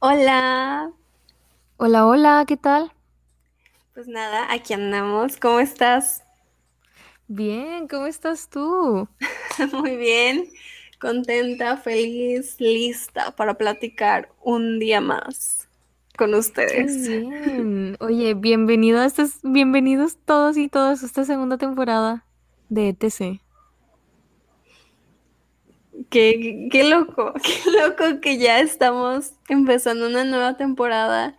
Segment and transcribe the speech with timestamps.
[0.00, 0.92] Hola,
[1.78, 2.92] Hola, hola, ¿qué tal?
[3.94, 5.36] pues nada, aquí andamos.
[5.36, 6.24] ¿Cómo estás?
[7.28, 9.08] Bien, ¿cómo estás tú?
[9.72, 10.50] Muy bien,
[11.00, 15.68] contenta, feliz, lista para platicar un día más
[16.16, 16.34] con
[16.66, 16.84] Qué ustedes.
[16.86, 17.96] bien.
[18.00, 22.24] Oye, bienvenido a estas, bienvenidos todos y todas a esta segunda temporada
[22.68, 23.40] de ETC.
[26.10, 31.36] Qué, qué loco, qué loco que ya estamos empezando una nueva temporada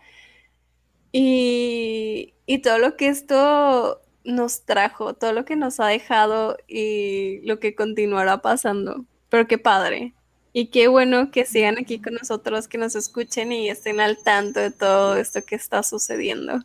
[1.11, 7.41] y, y todo lo que esto nos trajo, todo lo que nos ha dejado y
[7.45, 9.05] lo que continuará pasando.
[9.30, 10.13] Pero qué padre.
[10.53, 14.59] Y qué bueno que sigan aquí con nosotros, que nos escuchen y estén al tanto
[14.59, 16.59] de todo esto que está sucediendo.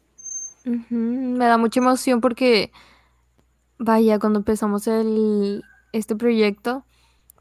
[0.64, 2.72] Me da mucha emoción porque,
[3.78, 5.62] vaya, cuando empezamos el,
[5.92, 6.84] este proyecto,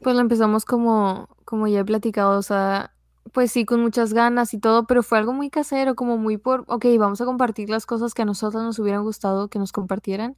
[0.02, 2.94] pues lo empezamos como, como ya he platicado, o sea,
[3.32, 6.64] pues sí, con muchas ganas y todo, pero fue algo muy casero, como muy por,
[6.68, 10.36] ok, vamos a compartir las cosas que a nosotros nos hubieran gustado que nos compartieran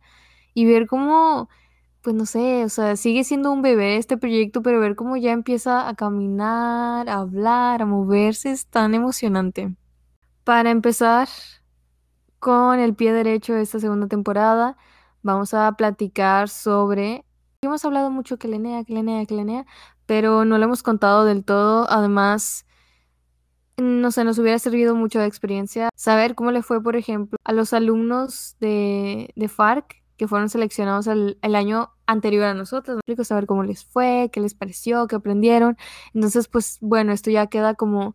[0.55, 1.49] y ver cómo
[2.03, 5.33] Pues no sé, o sea, sigue siendo un bebé este proyecto, pero ver cómo ya
[5.33, 9.77] empieza a caminar, a hablar, a moverse es tan emocionante.
[10.45, 11.29] Para empezar
[12.39, 14.77] con el pie derecho de esta segunda temporada,
[15.23, 17.25] vamos a platicar sobre...
[17.61, 19.67] Hemos hablado mucho que Lenea, que Lenea, que Lenea,
[20.07, 21.91] pero no lo hemos contado del todo.
[21.91, 22.67] Además,
[23.77, 27.53] no sé, nos hubiera servido mucho de experiencia saber cómo le fue, por ejemplo, a
[27.53, 33.25] los alumnos de, de FARC que fueron seleccionados el, año anterior a nosotros, ¿me?
[33.25, 35.77] Saber cómo les fue, qué les pareció, qué aprendieron.
[36.15, 38.15] Entonces, pues bueno, esto ya queda como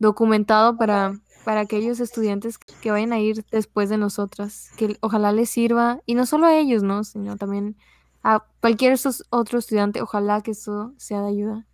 [0.00, 5.48] documentado para, para aquellos estudiantes que vayan a ir después de nosotras, que ojalá les
[5.50, 7.04] sirva, y no solo a ellos, ¿no?
[7.04, 7.76] Sino también
[8.22, 8.98] a cualquier
[9.30, 11.66] otro estudiante, ojalá que eso sea de ayuda.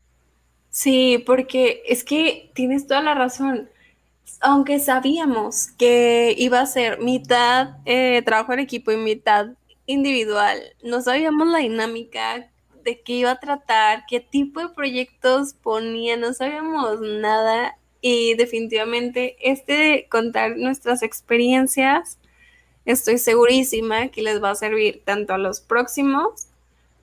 [0.71, 3.69] Sí, porque es que tienes toda la razón.
[4.41, 9.47] Aunque sabíamos que iba a ser mitad eh, trabajo en equipo y mitad
[9.87, 12.51] individual, no sabíamos la dinámica
[12.85, 19.37] de qué iba a tratar, qué tipo de proyectos ponía, no sabíamos nada y definitivamente
[19.41, 22.19] este de contar nuestras experiencias,
[22.87, 26.47] estoy segurísima que les va a servir tanto a los próximos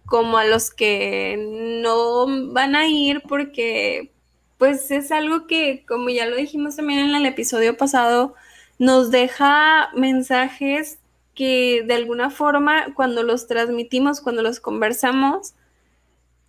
[0.05, 1.37] como a los que
[1.81, 4.11] no van a ir porque
[4.57, 8.33] pues es algo que, como ya lo dijimos también en el episodio pasado,
[8.79, 10.99] nos deja mensajes
[11.35, 15.53] que de alguna forma cuando los transmitimos, cuando los conversamos,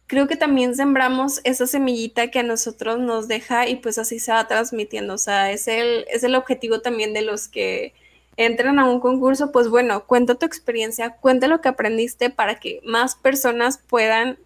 [0.07, 4.33] creo que también sembramos esa semillita que a nosotros nos deja y pues así se
[4.33, 5.15] va transmitiendo.
[5.15, 7.95] O sea, es el, es el objetivo también de los que
[8.37, 12.81] entran a un concurso, pues bueno, cuenta tu experiencia, cuenta lo que aprendiste para que
[12.85, 14.39] más personas puedan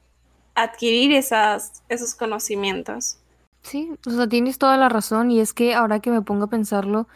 [0.54, 3.18] adquirir esas, esos conocimientos.
[3.62, 6.50] Sí, o sea, tienes toda la razón y es que ahora que me pongo a
[6.50, 7.08] pensarlo,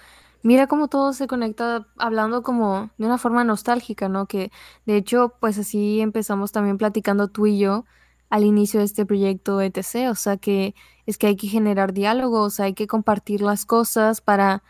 [0.42, 4.26] mira cómo todo se conecta hablando como de una forma nostálgica, ¿no?
[4.26, 4.50] Que
[4.86, 7.84] de hecho, pues así empezamos también platicando tú y yo
[8.30, 10.74] al inicio de este proyecto ETC, o sea que
[11.06, 14.62] es que hay que generar diálogo, o sea, hay que compartir las cosas para,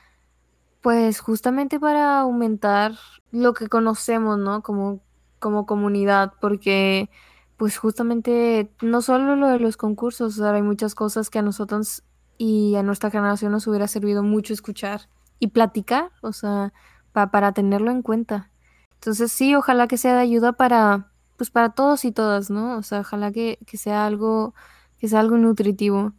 [0.83, 2.95] pues justamente para aumentar
[3.31, 4.63] lo que conocemos, ¿no?
[4.63, 5.01] Como,
[5.41, 7.11] como comunidad, porque
[7.57, 12.03] pues justamente no solo lo de los concursos, sea, hay muchas cosas que a nosotros
[12.39, 15.03] y a nuestra generación nos hubiera servido mucho escuchar
[15.39, 16.73] y platicar, o sea,
[17.13, 18.51] pa- para tenerlo en cuenta.
[18.95, 22.77] Entonces sí, ojalá que sea de ayuda para, pues para todos y todas, ¿no?
[22.79, 24.55] O sea, ojalá que, que sea algo,
[24.99, 26.13] que sea algo nutritivo,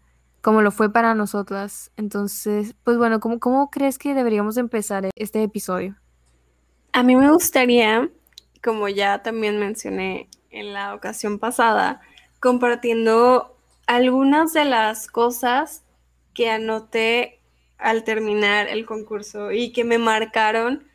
[0.43, 1.91] como lo fue para nosotras.
[1.95, 5.95] Entonces, pues bueno, ¿cómo, crees que deberíamos empezar este episodio?
[6.91, 8.09] A mí me gustaría,
[8.61, 12.01] como ya también mencioné en la ocasión pasada,
[12.41, 15.83] compartiendo algunas de las cosas
[16.33, 17.39] que anoté
[17.77, 20.85] al terminar el concurso y que me marcaron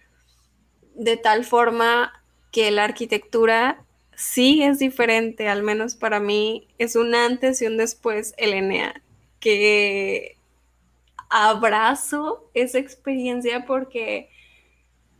[0.94, 2.12] de tal forma
[2.52, 3.82] que la arquitectura
[4.14, 9.02] sí es diferente, al menos para mí, es un antes y un después el ENEA,
[9.40, 10.36] que
[11.30, 14.30] abrazo esa experiencia porque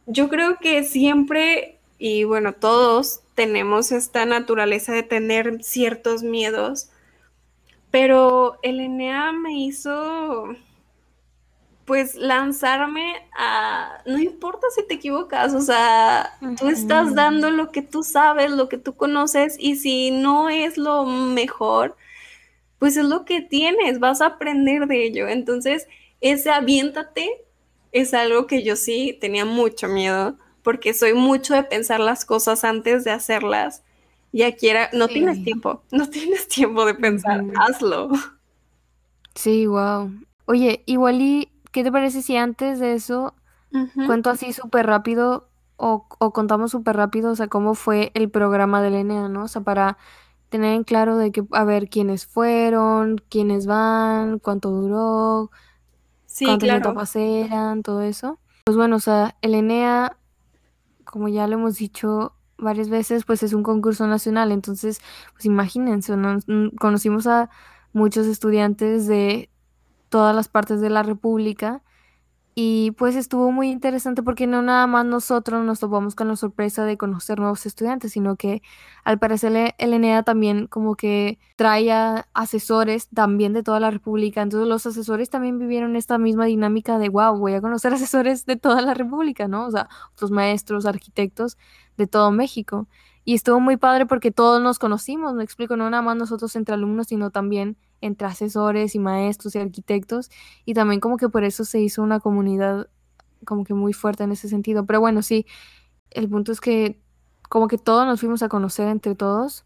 [0.06, 6.90] yo creo que siempre, y bueno, todos tenemos esta naturaleza de tener ciertos miedos,
[7.90, 10.54] pero el ENEA me hizo
[11.84, 17.80] pues lanzarme a, no importa si te equivocas, o sea, tú estás dando lo que
[17.80, 21.96] tú sabes, lo que tú conoces, y si no es lo mejor,
[22.78, 25.28] pues es lo que tienes, vas a aprender de ello.
[25.28, 25.86] Entonces,
[26.20, 27.28] ese aviéntate
[27.92, 32.64] es algo que yo sí tenía mucho miedo, porque soy mucho de pensar las cosas
[32.64, 33.82] antes de hacerlas.
[34.32, 35.42] Y aquí era, no tienes Sí.
[35.42, 37.52] tiempo, no tienes tiempo de pensar, Ujú.
[37.54, 38.10] hazlo.
[39.34, 40.10] Sí, wow.
[40.46, 43.34] Oye, igual y, ¿qué te parece si antes de eso
[44.04, 48.82] cuento así súper rápido o, o contamos súper rápido, o sea, cómo fue el programa
[48.82, 49.44] del ENEA, ¿no?
[49.44, 49.98] O sea, para
[50.48, 55.50] tener en claro de que, a ver, quiénes fueron, quiénes van, cuánto duró,
[56.26, 56.80] Sí, cuántas claro.
[56.80, 58.38] etapas eran, todo eso.
[58.64, 60.16] Pues bueno, o sea, el ENEA,
[61.04, 65.00] como ya lo hemos dicho varias veces, pues es un concurso nacional, entonces,
[65.32, 66.38] pues imagínense, ¿no?
[66.46, 67.50] Mm, Conocimos a
[67.92, 69.50] muchos estudiantes de
[70.08, 71.82] todas las partes de la República
[72.60, 76.84] y pues estuvo muy interesante porque no nada más nosotros nos topamos con la sorpresa
[76.84, 78.62] de conocer nuevos estudiantes, sino que
[79.04, 81.92] al parecer el el ENEA también como que trae
[82.34, 84.42] asesores también de toda la República.
[84.42, 88.56] Entonces los asesores también vivieron esta misma dinámica de, wow, voy a conocer asesores de
[88.56, 89.66] toda la República, ¿no?
[89.66, 91.58] O sea, otros maestros, arquitectos
[91.96, 92.88] de todo México.
[93.24, 96.74] Y estuvo muy padre porque todos nos conocimos, me explico, no nada más nosotros entre
[96.74, 100.30] alumnos, sino también entre asesores y maestros y arquitectos.
[100.64, 102.88] Y también como que por eso se hizo una comunidad
[103.44, 104.86] como que muy fuerte en ese sentido.
[104.86, 105.46] Pero bueno, sí,
[106.10, 107.00] el punto es que
[107.48, 109.64] como que todos nos fuimos a conocer entre todos.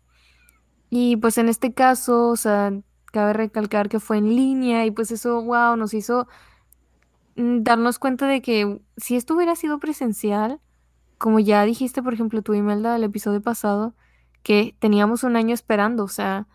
[0.91, 2.73] Y pues en este caso, o sea,
[3.13, 6.29] cabe recalcar que fue en línea y pues eso, wow, nos hizo
[7.37, 10.61] mm, darnos cuenta de que si esto hubiera sido presencial,
[11.19, 13.95] como ya dijiste, por ejemplo, tú, Imelda, el episodio pasado,
[14.43, 16.49] que teníamos un año esperando, o sea,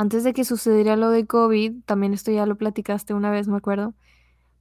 [0.00, 3.56] antes de que sucediera lo de COVID, también esto ya lo platicaste una vez, me
[3.56, 3.94] acuerdo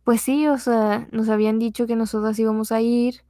[0.10, 3.22] pues sí, o sea, nos habían dicho que nosotras íbamos a ir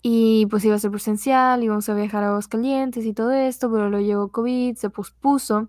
[0.00, 3.90] y pues iba a ser presencial, íbamos a viajar a Aguascalientes y todo esto, pero
[3.90, 5.68] luego llegó COVID, se pospuso.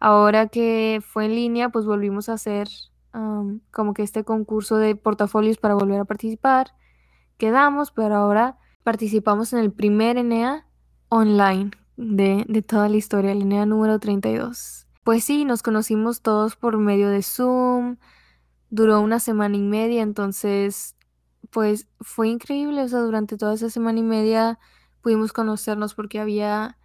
[0.00, 2.68] Ahora que fue en línea, pues volvimos a hacer
[3.12, 6.72] am, como que este concurso de portafolios para volver a participar.
[7.36, 10.66] Quedamos, pero ahora participamos en el primer ENEA
[11.10, 14.86] online de, de toda la historia, el ENEA número 32.
[15.04, 17.96] Pues sí, nos conocimos todos por medio de Zoom
[18.72, 20.96] duró una semana y media, entonces,
[21.50, 24.58] pues fue increíble, o sea, durante toda esa semana y media
[25.02, 26.78] pudimos conocernos porque había,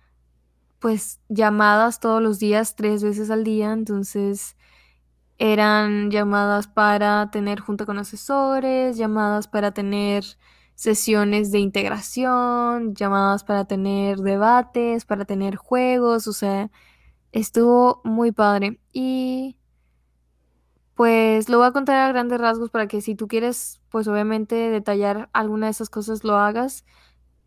[0.80, 4.58] pues, llamadas todos los días, tres veces al día, entonces
[5.38, 10.26] eran llamadas para tener junta con asesores, llamadas para tener
[10.78, 16.70] sesiones de integración, llamadas para tener debates, para tener juegos, o sea,
[17.32, 18.80] estuvo muy padre.
[18.94, 19.58] Y
[20.94, 24.56] pues lo voy a contar a grandes rasgos para que si tú quieres, pues obviamente
[24.70, 26.86] detallar alguna de esas cosas lo hagas.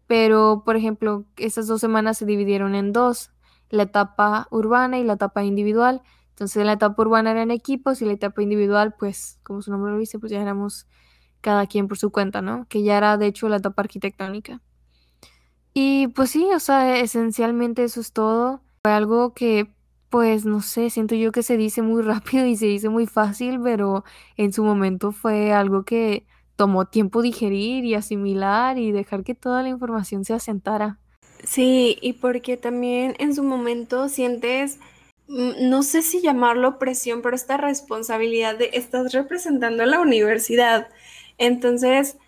[0.09, 3.31] Pero, por ejemplo, esas dos semanas se dividieron en dos,
[3.71, 6.03] la etapa urbana y la etapa individual.
[6.31, 9.93] Entonces, la etapa urbana era en equipos y la etapa individual, pues, como su nombre
[9.93, 10.88] lo dice, pues ya éramos
[11.41, 12.67] cada quien por su cuenta, ¿no?
[12.69, 14.61] Que ya era, de hecho, la etapa arquitectónica.
[15.75, 18.63] Y pues sí, o sea, esencialmente eso es todo.
[18.83, 19.73] Fue algo que,
[20.09, 23.61] pues no sé, siento yo que se dice muy rápido y se dice muy fácil,
[23.63, 24.05] pero
[24.37, 26.27] en su momento fue algo que
[26.57, 30.99] tomó tiempo digerir y asimilar y dejar que toda la información se asentara.
[31.45, 34.79] Sí, y porque también en su momento sientes,
[35.29, 40.89] mm, no sé si llamarlo presión, pero esta responsabilidad de estás representando a la universidad.
[41.41, 42.19] Entonces,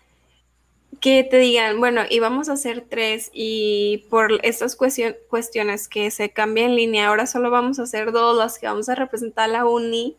[0.99, 6.31] que te digan, bueno, íbamos a hacer tres y por estas cuestion- cuestiones que se
[6.31, 9.65] cambia en línea, ahora solo vamos a hacer dos, las que vamos a representar la
[9.65, 10.17] uni,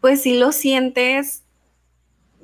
[0.00, 1.42] pues sí lo sientes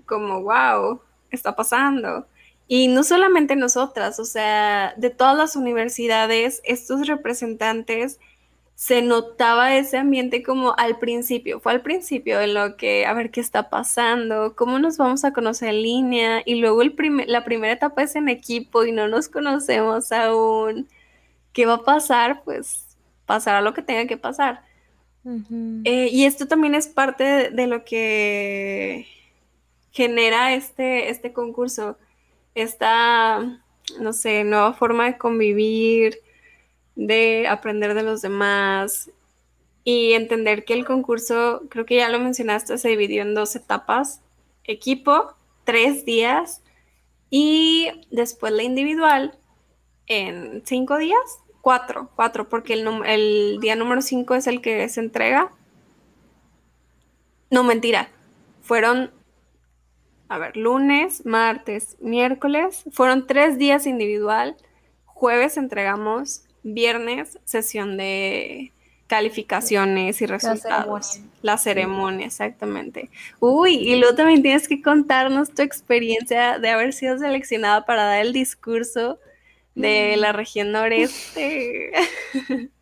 [0.04, 2.26] como, wow, está pasando.
[2.68, 8.20] Y no solamente nosotras, o sea, de todas las universidades, estos representantes
[8.80, 13.30] se notaba ese ambiente como al principio, fue al principio en lo que, a ver
[13.30, 16.96] qué está pasando, cómo nos vamos a conocer en línea, y luego el
[17.26, 20.88] la primera etapa es en equipo y no nos conocemos aún.
[21.52, 22.42] ¿Qué va a pasar?
[22.42, 22.96] Pues
[23.26, 24.62] pasará lo que tenga que pasar.
[25.84, 29.06] Eh, y esto también es parte de, de lo que
[29.90, 31.99] genera este, este concurso,
[32.54, 33.62] esta,
[34.00, 36.18] no sé, nueva forma de convivir,
[36.94, 39.11] de aprender de los demás
[39.85, 44.20] y entender que el concurso, creo que ya lo mencionaste, se dividió en dos etapas,
[44.64, 46.62] equipo, tres días
[47.30, 49.38] y después la individual
[50.06, 51.18] en cinco días,
[51.61, 55.50] cuatro, cuatro, porque el, el día número cinco es el que se entrega.
[57.50, 58.09] No, mentira,
[58.61, 59.11] fueron
[60.30, 64.56] a ver, lunes, martes, miércoles, fueron tres días individual,
[65.04, 68.72] jueves entregamos, viernes sesión de
[69.06, 70.60] calificaciones y La resultados.
[70.60, 71.30] ceremonia.
[71.42, 73.10] La ceremonia, exactamente.
[73.40, 78.20] Uy, y luego también tienes que contarnos tu experiencia de haber sido seleccionada para dar
[78.22, 79.20] el discurso
[79.74, 81.92] de la región noreste.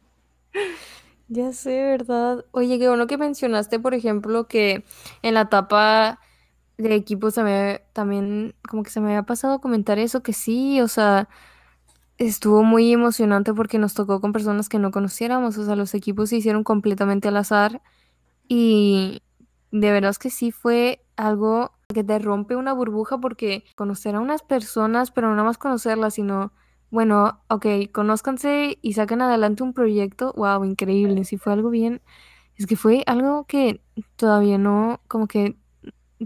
[1.28, 2.44] Ya sé, ¿verdad?
[2.52, 4.84] Oye, qué bueno que mencionaste, por ejemplo, que
[5.22, 6.20] en la etapa
[6.78, 7.34] de equipos
[7.92, 11.28] también, como que se me había pasado comentar eso, que sí, o sea,
[12.18, 16.30] estuvo muy emocionante porque nos tocó con personas que no conociéramos, o sea, los equipos
[16.30, 17.80] se hicieron completamente al azar
[18.48, 19.22] y
[19.70, 24.20] de verdad es que sí fue algo que te rompe una burbuja porque conocer a
[24.20, 26.52] unas personas, pero no nada más conocerlas, sino,
[26.90, 32.02] bueno, ok, conózcanse y saquen adelante un proyecto, wow, increíble, sí fue algo bien,
[32.56, 33.80] es que fue algo que
[34.16, 35.56] todavía no, como que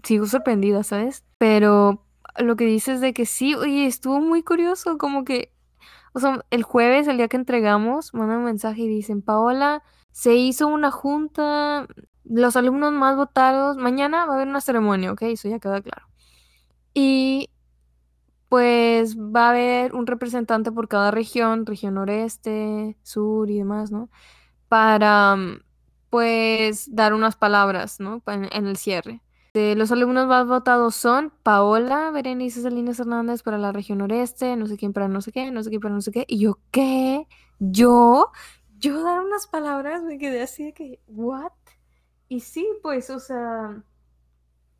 [0.02, 1.24] sigo sorprendida, ¿sabes?
[1.38, 2.04] Pero
[2.38, 5.52] lo que dices de que sí, oye, estuvo muy curioso, como que,
[6.12, 10.34] o sea, el jueves, el día que entregamos, mandan un mensaje y dicen, Paola, se
[10.34, 11.86] hizo una junta,
[12.24, 15.22] los alumnos más votados, mañana va a haber una ceremonia, ¿ok?
[15.22, 16.06] Eso ya queda claro.
[16.94, 17.50] Y
[18.48, 24.10] pues va a haber un representante por cada región, región noreste, sur y demás, ¿no?
[24.68, 25.36] Para,
[26.10, 28.22] pues, dar unas palabras, ¿no?
[28.26, 29.22] En, en el cierre.
[29.54, 34.66] De los alumnos más votados son Paola, Berenice Salinas Hernández para la región noreste, no
[34.66, 36.24] sé quién para no sé qué, no sé qué para no sé qué.
[36.26, 37.26] Y yo, ¿qué?
[37.58, 38.32] ¿Yo?
[38.78, 40.02] ¿Yo dar unas palabras?
[40.04, 41.52] Me quedé así de que, ¿what?
[42.28, 43.84] Y sí, pues, o sea,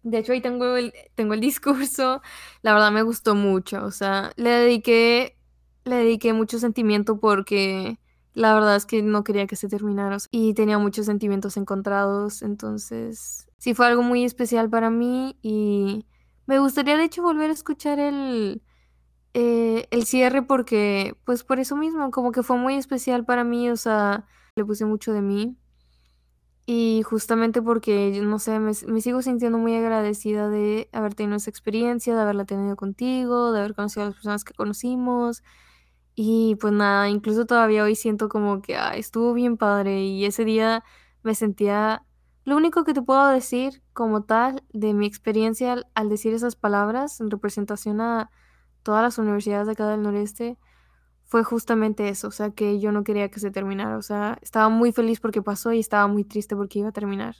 [0.02, 2.22] de hecho ahí tengo el, tengo el discurso,
[2.62, 5.36] la verdad me gustó mucho, o sea, le dediqué,
[5.84, 7.98] le dediqué mucho sentimiento porque
[8.34, 13.48] la verdad es que no quería que se terminara y tenía muchos sentimientos encontrados, entonces
[13.58, 16.06] sí fue algo muy especial para mí y
[16.46, 18.62] me gustaría de hecho volver a escuchar el,
[19.34, 23.70] eh, el cierre porque, pues por eso mismo, como que fue muy especial para mí,
[23.70, 25.56] o sea, le puse mucho de mí.
[26.64, 31.50] Y justamente porque, no sé, me, me sigo sintiendo muy agradecida de haber tenido esa
[31.50, 35.42] experiencia, de haberla tenido contigo, de haber conocido a las personas que conocimos.
[36.14, 40.44] Y pues nada, incluso todavía hoy siento como que ah, estuvo bien padre y ese
[40.44, 40.84] día
[41.22, 42.04] me sentía...
[42.44, 46.56] Lo único que te puedo decir como tal de mi experiencia al, al decir esas
[46.56, 48.30] palabras en representación a
[48.82, 50.58] todas las universidades de acá del noreste
[51.32, 54.68] fue justamente eso, o sea, que yo no quería que se terminara, o sea, estaba
[54.68, 57.36] muy feliz porque pasó y estaba muy triste porque iba a terminar.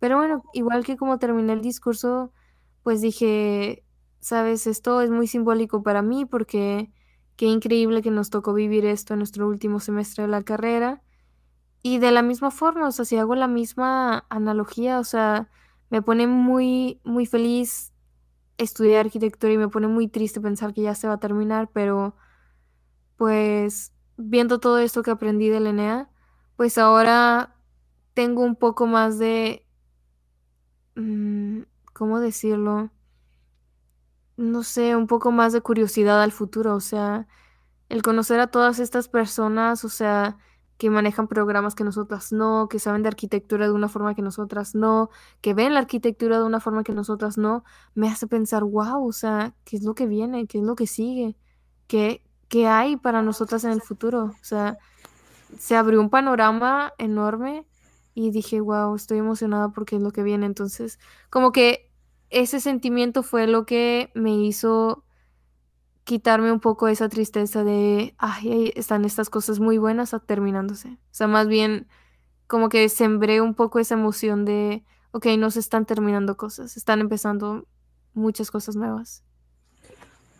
[0.00, 2.32] Pero bueno, igual que como terminé el discurso,
[2.82, 3.86] pues dije,
[4.20, 6.92] sabes, esto es muy simbólico para mí porque
[7.36, 11.02] qué increíble que nos tocó vivir esto en nuestro último semestre de la carrera.
[11.82, 15.48] Y de la misma forma, o sea, si hago la misma analogía, o sea,
[15.90, 17.92] me pone muy, muy feliz
[18.58, 22.16] estudiar arquitectura y me pone muy triste pensar que ya se va a terminar, pero
[23.16, 26.08] pues viendo todo esto que aprendí de Enea,
[26.56, 27.56] pues ahora
[28.14, 29.66] tengo un poco más de,
[30.96, 31.62] mm,
[31.92, 32.90] ¿cómo decirlo?
[34.36, 37.26] No sé, un poco más de curiosidad al futuro, o sea,
[37.88, 40.38] el conocer a todas estas personas, o sea,
[40.78, 44.74] que manejan programas que nosotras no, que saben de arquitectura de una forma que nosotras
[44.74, 45.10] no,
[45.40, 49.12] que ven la arquitectura de una forma que nosotras no, me hace pensar, wow, o
[49.12, 50.46] sea, ¿qué es lo que viene?
[50.46, 51.36] ¿Qué es lo que sigue?
[51.86, 54.24] ¿Qué, qué hay para nosotras en el futuro?
[54.24, 54.78] O sea,
[55.58, 57.66] se abrió un panorama enorme
[58.14, 60.46] y dije, wow, estoy emocionada porque es lo que viene.
[60.46, 60.98] Entonces,
[61.30, 61.91] como que
[62.32, 65.04] ese sentimiento fue lo que me hizo
[66.04, 70.88] quitarme un poco esa tristeza de, ay, están estas cosas muy buenas terminándose.
[70.88, 71.86] O sea, más bien
[72.46, 77.00] como que sembré un poco esa emoción de, ok, no se están terminando cosas, están
[77.00, 77.66] empezando
[78.14, 79.22] muchas cosas nuevas.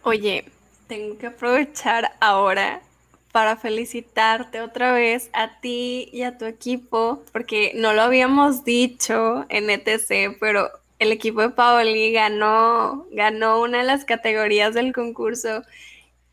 [0.03, 0.51] Oye,
[0.89, 2.83] tengo que aprovechar ahora
[3.31, 9.47] para felicitarte otra vez a ti y a tu equipo, porque no lo habíamos dicho
[9.49, 10.69] en ETC, pero
[11.03, 15.63] el equipo de Paoli ganó, ganó una de las categorías del concurso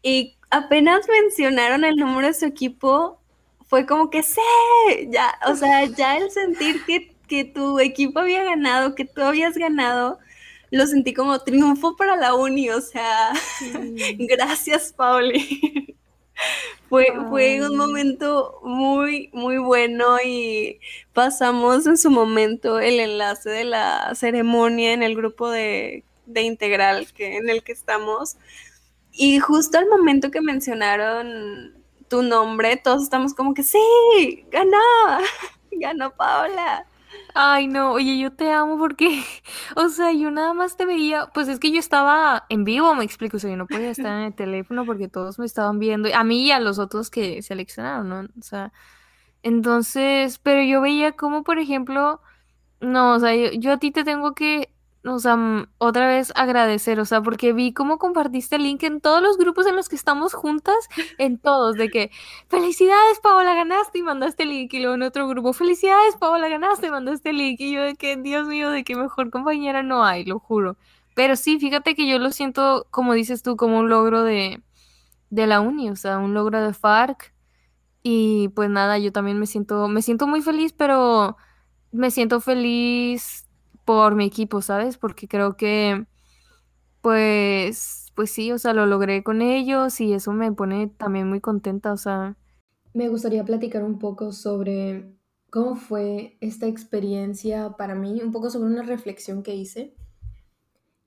[0.01, 3.19] y apenas mencionaron el número de su equipo,
[3.67, 4.39] fue como que sí,
[5.09, 9.57] ya, o sea, ya el sentir que, que tu equipo había ganado, que tú habías
[9.57, 10.19] ganado,
[10.71, 13.33] lo sentí como triunfo para la uni, o sea,
[14.17, 15.95] gracias, Pauli.
[16.89, 20.79] Fue, fue un momento muy, muy bueno y
[21.13, 27.11] pasamos en su momento el enlace de la ceremonia en el grupo de, de integral
[27.13, 28.37] que, en el que estamos.
[29.11, 31.73] Y justo al momento que mencionaron
[32.07, 34.77] tu nombre, todos estamos como que sí, ganó,
[35.71, 36.85] ganó Paola.
[37.41, 39.23] Ay, no, oye, yo te amo porque,
[39.77, 43.05] o sea, yo nada más te veía, pues es que yo estaba en vivo, me
[43.05, 46.09] explico, o sea, yo no podía estar en el teléfono porque todos me estaban viendo,
[46.13, 48.19] a mí y a los otros que seleccionaron, ¿no?
[48.37, 48.73] O sea,
[49.43, 52.21] entonces, pero yo veía como, por ejemplo,
[52.81, 54.73] no, o sea, yo, yo a ti te tengo que,
[55.15, 59.01] o sea, mm, otra vez agradecer, o sea, porque vi cómo compartiste el link en
[59.01, 60.75] todos los grupos en los que estamos juntas,
[61.17, 62.11] en todos, de que
[62.47, 66.87] felicidades, Paola, ganaste y mandaste el link, y luego en otro grupo, felicidades, Paola, ganaste
[66.87, 70.03] y mandaste el link, y yo de que, Dios mío, de qué mejor compañera no
[70.05, 70.77] hay, lo juro.
[71.15, 74.63] Pero sí, fíjate que yo lo siento, como dices tú, como un logro de,
[75.29, 77.33] de la uni, o sea, un logro de FARC,
[78.03, 81.37] y pues nada, yo también me siento, me siento muy feliz, pero
[81.91, 83.48] me siento feliz
[83.89, 84.99] por mi equipo, ¿sabes?
[84.99, 86.05] Porque creo que,
[87.01, 91.41] pues, pues sí, o sea, lo logré con ellos y eso me pone también muy
[91.41, 92.37] contenta, o sea.
[92.93, 95.17] Me gustaría platicar un poco sobre
[95.49, 99.95] cómo fue esta experiencia para mí, un poco sobre una reflexión que hice.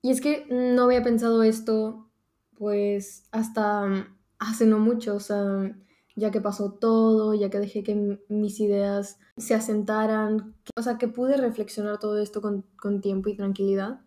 [0.01, 2.11] Y es que no había pensado esto,
[2.57, 4.09] pues, hasta
[4.39, 5.73] hace no mucho, o sea,
[6.15, 11.07] ya que pasó todo, ya que dejé que mis ideas se asentaran, o sea, que
[11.07, 14.01] pude reflexionar todo esto con, con, tiempo y tranquilidad.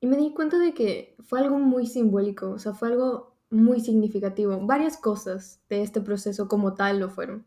[0.00, 3.80] Y me di cuenta de que fue algo muy simbólico, o sea, fue algo muy
[3.80, 4.58] significativo.
[4.66, 7.46] Varias cosas de este proceso como tal lo fueron.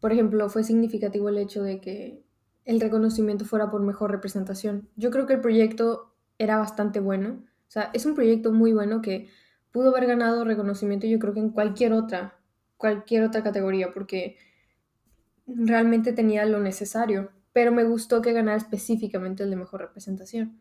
[0.00, 2.24] Por ejemplo, fue significativo el hecho de que
[2.64, 4.88] el reconocimiento fuera por mejor representación.
[4.96, 9.02] Yo creo que el proyecto era bastante bueno, o sea, es un proyecto muy bueno
[9.02, 9.28] que
[9.72, 12.38] pudo haber ganado reconocimiento yo creo que en cualquier otra
[12.76, 14.36] cualquier otra categoría porque
[15.46, 20.60] realmente tenía lo necesario, pero me gustó que ganara específicamente el de mejor representación.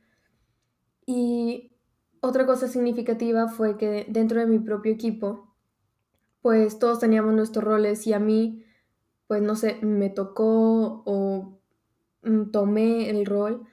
[1.05, 1.71] Y
[2.21, 5.53] otra cosa significativa fue que dentro de mi propio equipo,
[6.41, 8.63] pues todos teníamos nuestros roles y a mí,
[9.27, 11.59] pues no sé, me tocó o
[12.23, 13.67] mm, tomé el rol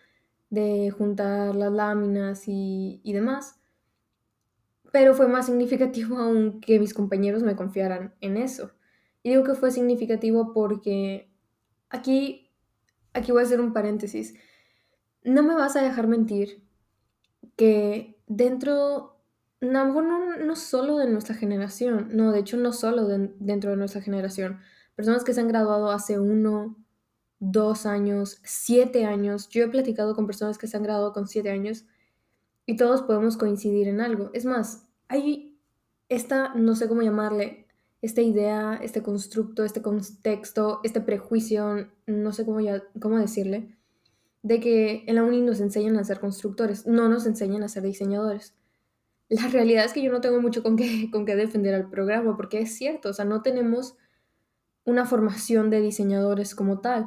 [0.51, 3.62] de juntar las láminas y, y demás
[4.93, 8.71] pero fue más significativo aún que mis compañeros me confiaran en eso.
[9.23, 11.33] Y digo que fue significativo porque
[11.89, 12.53] aquí,
[13.15, 14.35] aquí voy a hacer un paréntesis.
[15.25, 16.63] No me vas a dejar mentir
[17.57, 19.21] que dentro,
[19.61, 24.03] no, no, no solo de nuestra generación, no, de hecho no solo dentro de nuestra
[24.03, 24.61] generación,
[24.95, 26.77] personas que se han graduado hace uno,
[27.39, 31.51] dos años, siete años, yo he platicado con personas que se han graduado con siete
[31.51, 31.87] años
[32.67, 34.31] y todos podemos coincidir en algo.
[34.33, 35.59] Es más, hay
[36.09, 37.67] esta, no sé cómo llamarle,
[38.03, 43.77] esta idea, este constructo, este contexto, este prejuicio, no sé cómo, ya, cómo decirle,
[44.43, 47.85] de que en la uni nos enseñan a ser constructores, no nos enseñan a ser
[47.85, 48.55] diseñadores.
[49.29, 52.37] La realidad es que yo no tengo mucho con qué, con qué defender al programa,
[52.37, 53.97] porque es cierto, o sea, no tenemos
[54.85, 57.07] una formación de diseñadores como tal.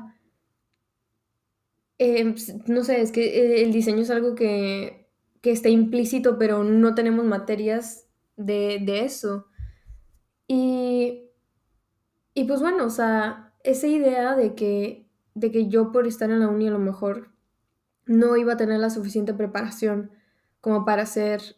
[1.99, 2.35] Eh,
[2.67, 5.04] no sé, es que el diseño es algo que
[5.45, 9.45] que está implícito, pero no tenemos materias de, eso.
[10.47, 11.29] Y,
[12.33, 16.39] y pues bueno, o sea, esa idea de que, de que yo por estar en
[16.39, 17.29] la uni a lo mejor
[18.07, 20.09] no iba a tener la suficiente preparación
[20.61, 21.57] como para ser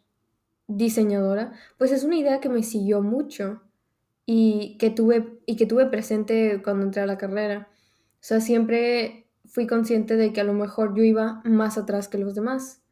[0.67, 3.61] diseñadora, pues es una idea que me siguió mucho
[4.25, 7.69] y que tuve, y que tuve presente cuando entré a la carrera.
[8.15, 12.17] O sea, siempre fui consciente de que a lo mejor yo iba más atrás que
[12.17, 12.83] los demás.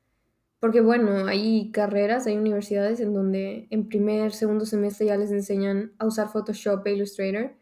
[0.65, 5.93] Porque bueno, hay carreras, hay universidades en donde en primer, segundo semestre ya les enseñan
[5.99, 7.53] a usar Photoshop e Illustrator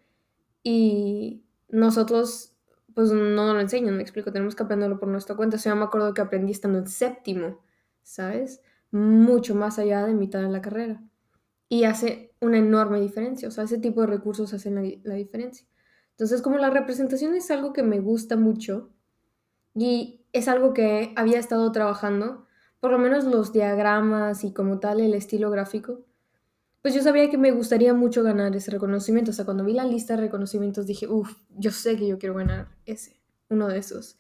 [0.64, 2.56] y nosotros
[2.96, 5.58] pues no nos lo enseñan, me explico, tenemos que aprenderlo por nuestra cuenta.
[5.58, 7.60] O sea, me acuerdo que aprendí estando en séptimo,
[8.04, 8.62] ¿sabes?
[8.90, 11.04] Mucho más allá de mitad de la carrera.
[11.68, 15.68] Y hace una enorme diferencia, o sea, ese tipo de recursos hacen la, la diferencia.
[16.12, 18.92] Entonces, como la representación es algo que me gusta mucho
[19.76, 22.48] y es algo que había estado trabajando,
[22.84, 26.02] por lo menos los diagramas y como tal el estilo gráfico,
[26.82, 29.32] pues yo sabía que me gustaría mucho ganar ese reconocimiento.
[29.32, 32.36] O sea, cuando vi la lista de reconocimientos dije, uff, yo sé que yo quiero
[32.36, 34.18] ganar ese, uno de esos.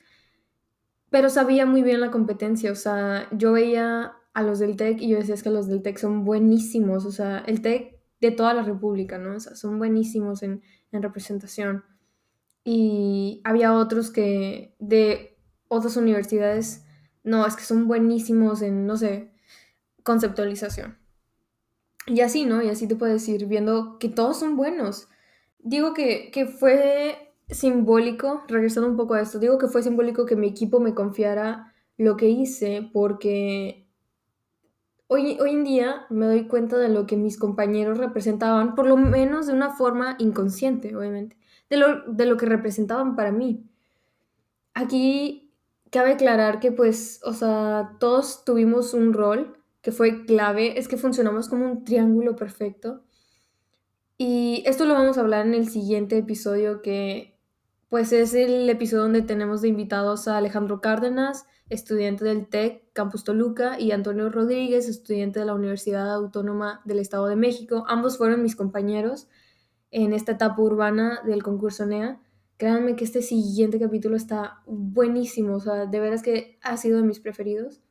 [1.09, 5.09] Pero sabía muy bien la competencia, o sea, yo veía a los del TEC y
[5.09, 8.53] yo decía es que los del TEC son buenísimos, o sea, el TEC de toda
[8.53, 9.35] la República, ¿no?
[9.35, 10.61] O sea, son buenísimos en,
[10.93, 11.83] en representación.
[12.63, 16.82] Y había otros que de otras universidades
[17.23, 19.31] no, es que son buenísimos en, no sé,
[20.03, 20.97] conceptualización.
[22.05, 22.61] Y así, ¿no?
[22.61, 25.07] Y así te puedes ir viendo que todos son buenos.
[25.59, 30.47] Digo que, fue simbólico, regresando un poco a esto, digo que fue simbólico que mi
[30.47, 33.87] equipo me confiara lo que hice porque
[35.07, 38.97] hoy, hoy en día me doy cuenta de lo que mis compañeros representaban, por lo
[38.97, 41.37] menos de una forma inconsciente, obviamente,
[41.69, 43.69] de lo, de lo que representaban para mí.
[44.73, 45.42] Aquí
[45.93, 50.97] cabe aclarar que pues, o sea, todos tuvimos un rol que fue clave, es que
[50.97, 53.03] funcionamos como un triángulo perfecto.
[54.17, 57.37] Y esto lo vamos a hablar en el siguiente episodio que
[57.89, 63.23] pues es el episodio donde tenemos de invitados a Alejandro Cárdenas, estudiante del TEC Campus
[63.23, 67.85] Toluca, y Antonio Rodríguez, estudiante de la Universidad Autónoma del Estado de México.
[67.87, 69.27] Ambos fueron mis compañeros
[69.91, 72.19] en esta etapa urbana del concurso NEA.
[72.63, 77.03] Créanme que este siguiente capítulo está buenísimo, o sea, de veras que ha sido de
[77.03, 77.81] mis preferidos.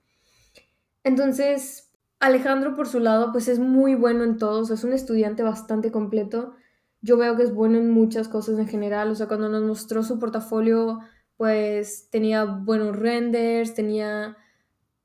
[1.04, 4.94] Entonces, Alejandro por su lado, pues es muy bueno en todo, o sea, es un
[4.94, 6.54] estudiante bastante completo.
[7.02, 10.02] Yo veo que es bueno en muchas cosas en general, o sea, cuando nos mostró
[10.02, 11.00] su portafolio,
[11.36, 14.38] pues tenía buenos renders, tenía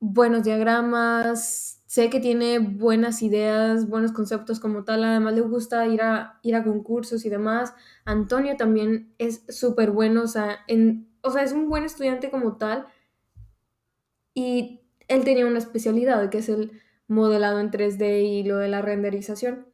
[0.00, 6.00] buenos diagramas, sé que tiene buenas ideas, buenos conceptos como tal, además le gusta ir
[6.00, 7.74] a, ir a concursos y demás.
[8.04, 12.56] Antonio también es súper bueno, o sea, en, o sea, es un buen estudiante como
[12.56, 12.86] tal
[14.32, 16.70] y él tenía una especialidad que es el
[17.08, 19.66] modelado en 3D y lo de la renderización.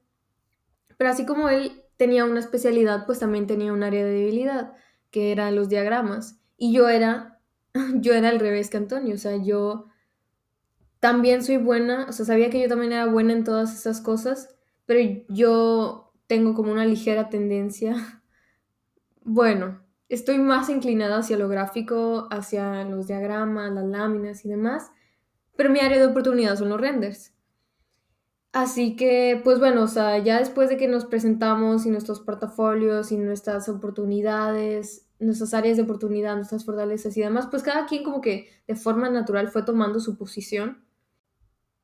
[0.97, 4.73] Pero así como él tenía una especialidad, pues también tenía un área de debilidad,
[5.11, 6.41] que eran los diagramas.
[6.57, 7.39] Y yo era,
[7.97, 9.91] yo era al revés que Antonio, o sea, yo
[11.05, 14.57] también soy buena, o sea, sabía que yo también era buena en todas esas cosas,
[14.87, 18.23] pero yo tengo como una ligera tendencia,
[19.23, 24.93] bueno, estoy más inclinada hacia lo gráfico, hacia los diagramas, las láminas y demás,
[25.57, 27.35] pero mi área de oportunidad son los renders.
[28.53, 33.13] Así que, pues bueno, o sea, ya después de que nos presentamos y nuestros portafolios
[33.13, 38.23] y nuestras oportunidades, nuestras áreas de oportunidad, nuestras fortalezas y demás, pues cada quien como
[38.23, 40.84] que de forma natural fue tomando su posición.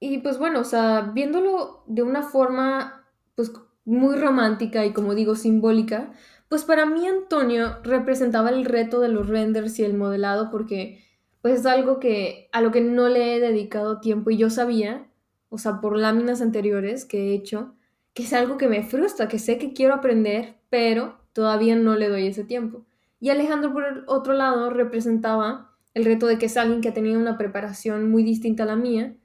[0.00, 3.52] Y pues bueno, o sea, viéndolo de una forma pues
[3.84, 6.12] muy romántica y como digo simbólica,
[6.48, 11.04] pues para mí Antonio representaba el reto de los renders y el modelado porque
[11.42, 15.06] pues es algo que a lo que no le he dedicado tiempo y yo sabía,
[15.50, 17.74] o sea, por láminas anteriores que he hecho,
[18.14, 22.08] que es algo que me frustra, que sé que quiero aprender, pero todavía no le
[22.08, 22.84] doy ese tiempo.
[23.20, 26.94] Y Alejandro, por el otro lado, representaba el reto de que es alguien que ha
[26.94, 29.16] tenido una preparación muy distinta a la mía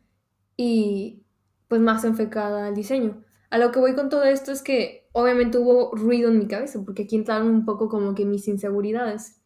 [0.58, 1.24] y
[1.68, 3.24] pues más enfocada al diseño.
[3.50, 6.82] A lo que voy con todo esto es que obviamente hubo ruido en mi cabeza,
[6.84, 9.42] porque aquí entraron un poco como que mis inseguridades.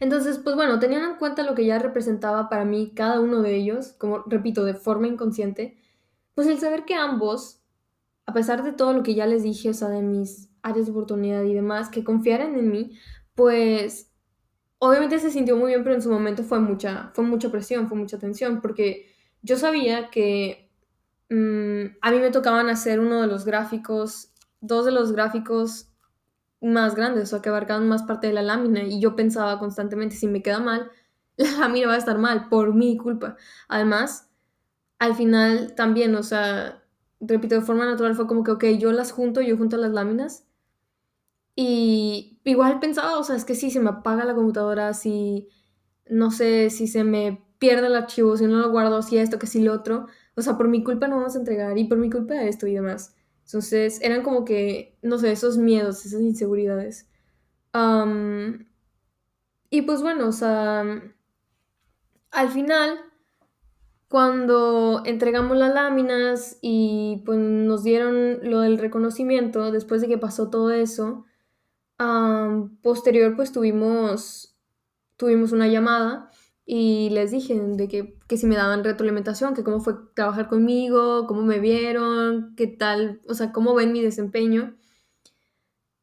[0.00, 3.54] Entonces, pues bueno, teniendo en cuenta lo que ya representaba para mí cada uno de
[3.56, 5.78] ellos, como repito, de forma inconsciente,
[6.34, 7.62] pues el saber que ambos,
[8.26, 10.92] a pesar de todo lo que ya les dije, o sea, de mis áreas de
[10.92, 12.98] oportunidad y demás, que confiaran en mí,
[13.34, 14.10] pues
[14.78, 17.96] obviamente se sintió muy bien, pero en su momento fue mucha, fue mucha presión, fue
[17.96, 19.06] mucha tensión, porque
[19.42, 20.70] yo sabía que
[21.30, 25.88] mm, a mí me tocaban hacer uno de los gráficos, dos de los gráficos
[26.60, 28.82] más grandes, o que abarcaban más parte de la lámina.
[28.84, 30.90] Y yo pensaba constantemente, si me queda mal,
[31.36, 33.36] la lámina va a estar mal por mi culpa.
[33.68, 34.30] Además,
[34.98, 36.82] al final también, o sea,
[37.20, 40.46] repito, de forma natural fue como que, ok, yo las junto, yo junto las láminas.
[41.56, 45.48] Y igual pensaba, o sea, es que si se me apaga la computadora, si,
[46.06, 49.46] no sé, si se me pierde el archivo, si no lo guardo, si esto, que
[49.46, 52.10] si lo otro, o sea, por mi culpa no vamos a entregar y por mi
[52.10, 53.14] culpa esto y demás.
[53.46, 57.08] Entonces eran como que, no sé, esos miedos, esas inseguridades.
[59.70, 60.82] y pues bueno, o sea,
[62.32, 62.98] al final,
[64.08, 70.50] cuando entregamos las láminas y pues nos dieron lo del reconocimiento, después de que pasó
[70.50, 71.26] todo eso,
[72.82, 74.58] posterior pues tuvimos,
[75.16, 76.31] tuvimos una llamada
[76.64, 81.26] y les dije de que, que, si me daban retroalimentación, que cómo fue trabajar conmigo,
[81.26, 84.76] cómo me vieron, qué tal, o sea, cómo ven mi desempeño.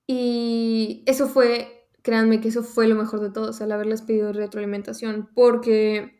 [0.05, 4.01] Y eso fue, créanme que eso fue lo mejor de todo, o sea, el haberles
[4.01, 6.19] pedido retroalimentación, porque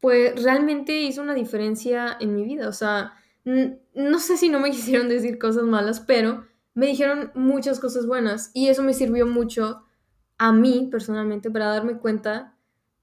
[0.00, 4.70] pues realmente hizo una diferencia en mi vida, o sea, no sé si no me
[4.72, 9.82] quisieron decir cosas malas, pero me dijeron muchas cosas buenas y eso me sirvió mucho
[10.38, 12.55] a mí personalmente para darme cuenta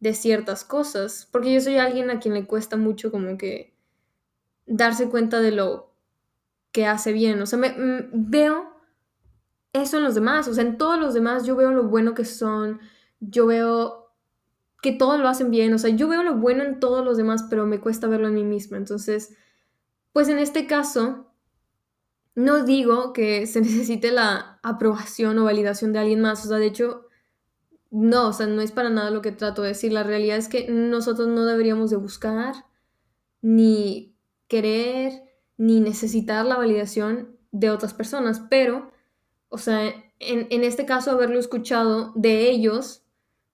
[0.04, 3.74] de ciertas cosas, porque yo soy alguien a quien le cuesta mucho como que
[4.66, 5.96] darse cuenta de lo
[6.74, 8.76] que hace bien, o sea, me, mm, veo
[9.72, 12.26] eso en los demás, o sea, en todos los demás yo veo lo bueno que
[12.26, 12.82] son,
[13.22, 14.14] yo veo
[14.82, 17.46] que todos lo hacen bien, o sea, yo veo lo bueno en todos los demás,
[17.50, 19.38] pero me cuesta verlo en mí misma, entonces,
[20.12, 21.32] pues en este caso,
[22.36, 26.66] no digo que se necesite la aprobación o validación de alguien más, o sea, de
[26.66, 27.08] hecho,
[27.94, 29.94] no, o sea, no es para nada lo que trato de decir.
[29.94, 32.66] La realidad es que nosotros no deberíamos de buscar,
[33.44, 34.16] ni
[34.48, 35.24] querer,
[35.58, 38.92] ni necesitar la validación de otras personas, pero,
[39.50, 39.86] o sea,
[40.20, 43.04] en, en este caso haberlo escuchado de ellos,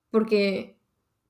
[0.10, 0.80] porque,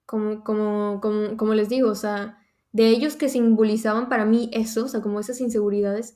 [0.06, 2.38] como, como, como, como les digo, o sea,
[2.74, 6.16] de ellos que simbolizaban para mí eso, o sea, como esas inseguridades,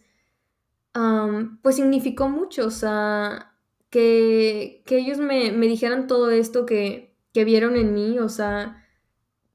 [1.63, 3.52] pues significó mucho, o sea,
[3.93, 8.83] que, que ellos me, me dijeran todo esto que, que vieron en mí, o sea,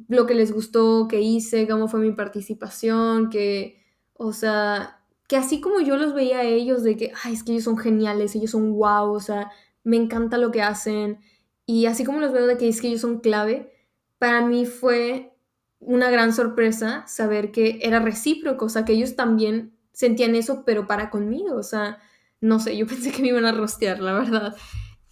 [0.06, 3.82] lo que les gustó, que hice, cómo fue mi participación, que,
[4.14, 7.50] o sea, que así como yo los veía a ellos de que, ay, es que
[7.50, 9.50] ellos son geniales, ellos son wow, o sea,
[9.82, 11.18] me encanta lo que hacen,
[11.66, 13.72] y así como los veo de que es que ellos son clave,
[14.18, 15.34] para mí fue
[15.80, 20.86] una gran sorpresa saber que era recíproco, o sea, que ellos también sentían eso, pero
[20.86, 21.98] para conmigo, o sea,
[22.40, 24.56] no sé, yo pensé que me iban a rostear, la verdad.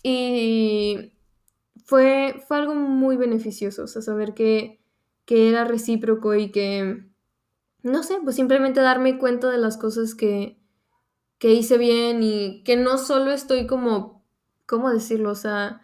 [0.03, 1.13] Y
[1.85, 4.81] fue, fue algo muy beneficioso, o sea, saber que,
[5.25, 7.05] que era recíproco y que,
[7.83, 10.59] no sé, pues simplemente darme cuenta de las cosas que,
[11.39, 14.25] que hice bien y que no solo estoy como,
[14.67, 15.31] ¿cómo decirlo?
[15.31, 15.81] O sea,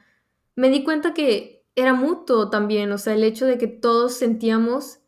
[0.57, 5.02] me di cuenta que era mutuo también, o sea, el hecho de que todos sentíamos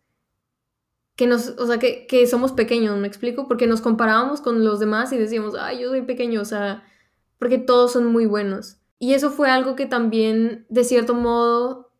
[1.17, 3.47] que nos, o sea, que, que, somos pequeños, ¿me explico?
[3.47, 6.85] Porque nos comparábamos con los demás y decíamos, ay, yo soy pequeño, o sea,
[7.39, 8.79] porque todos son muy buenos.
[8.99, 11.93] Y eso fue algo que también, de cierto modo,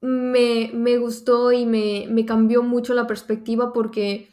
[0.00, 4.28] me, me gustó y me, me cambió mucho la perspectiva porque,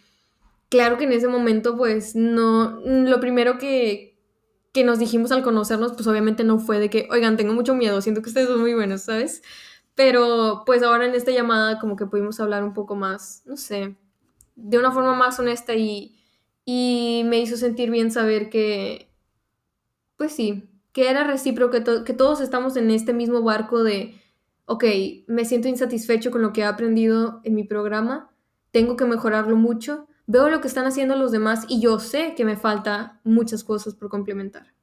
[0.70, 4.20] claro que en ese momento, pues, no, lo primero que,
[4.74, 8.02] que nos dijimos al conocernos, pues obviamente no fue de que, oigan, tengo mucho miedo,
[8.02, 9.44] siento que ustedes son muy buenos, ¿sabes?
[9.96, 13.96] Pero pues ahora en esta llamada como que pudimos hablar un poco más, no sé,
[14.56, 16.16] de una forma más honesta y,
[16.66, 19.10] y me hizo sentir bien saber que,
[20.18, 24.20] pues sí, que era recíproco, que, que todos estamos en este mismo barco de,
[24.66, 24.84] ok,
[25.28, 28.32] me siento insatisfecho con lo que he aprendido en mi programa,
[28.72, 32.46] tengo que mejorarlo mucho, veo lo que están haciendo los demás y yo sé que
[32.46, 34.74] me falta muchas cosas por complementar.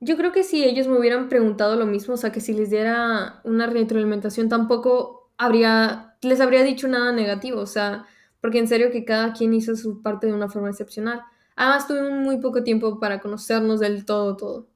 [0.00, 2.70] Yo creo que si ellos me hubieran preguntado lo mismo, o sea, que si les
[2.70, 8.06] diera una retroalimentación, tampoco habría, les habría dicho nada negativo, o sea,
[8.40, 11.22] porque en serio que cada quien hizo su parte de una forma excepcional.
[11.54, 14.68] Además, tuve muy poco tiempo para conocernos del todo, todo.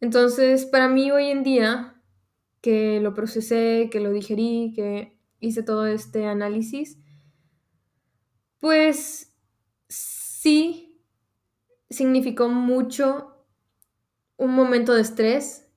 [0.00, 2.02] Entonces, para mí hoy en día,
[2.60, 6.98] que lo procesé, que lo digerí, que hice todo este análisis,
[8.58, 9.36] pues
[9.88, 11.00] sí
[11.90, 13.31] significó mucho
[14.42, 15.68] un momento de estrés,